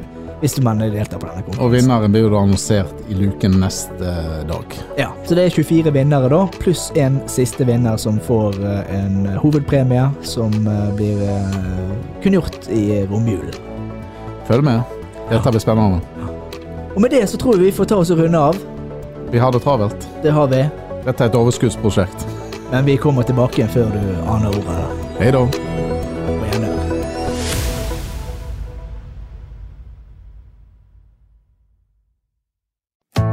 hvis 0.42 0.58
man 0.66 0.80
deltar 0.82 1.20
på 1.22 1.28
denne 1.28 1.44
Og 1.44 1.46
konkurransen. 1.52 1.72
vinneren 1.76 2.12
blir 2.14 2.24
jo 2.26 2.30
da 2.34 2.40
annonsert 2.42 3.04
i 3.10 3.14
luken 3.18 3.60
neste 3.62 4.14
dag. 4.50 4.76
Ja, 4.98 5.12
så 5.26 5.36
det 5.38 5.46
er 5.46 5.50
24 5.54 5.94
vinnere, 5.94 6.30
da, 6.34 6.42
pluss 6.60 6.88
en 6.98 7.20
siste 7.30 7.66
vinner 7.68 7.98
som 8.02 8.18
får 8.20 8.58
eh, 8.66 8.96
en 8.98 9.28
hovedpremie 9.42 10.08
som 10.26 10.52
eh, 10.68 10.88
blir 10.98 11.22
eh, 11.30 11.62
kunngjort 12.24 12.68
i 12.74 13.04
romjulen. 13.06 13.54
Følg 14.50 14.66
med. 14.66 14.82
Dette 15.30 15.52
blir 15.54 15.62
spennende. 15.64 16.02
Og 16.96 17.02
med 17.02 17.14
det 17.14 17.24
så 17.30 17.38
tror 17.40 17.56
jeg 17.56 17.70
vi 17.70 17.76
får 17.78 17.86
ta 17.94 18.02
oss 18.02 18.12
og 18.12 18.20
runde 18.20 18.40
av. 18.40 18.58
Vi 19.32 19.40
har 19.40 19.52
det 19.56 19.62
travelt. 19.64 20.10
Det 20.24 20.34
har 20.36 20.50
vi. 20.52 20.66
Dette 21.06 21.24
er 21.24 21.30
et 21.32 21.38
overskuddsprosjekt. 21.40 22.26
Men 22.72 22.86
vi 22.86 22.98
kommer 22.98 23.24
tilbake 23.24 23.62
igjen 23.62 23.72
før 23.72 23.94
du 23.94 24.04
aner 24.32 24.52
ordet. 24.52 24.82
Hei 25.22 25.32
da. 25.32 25.46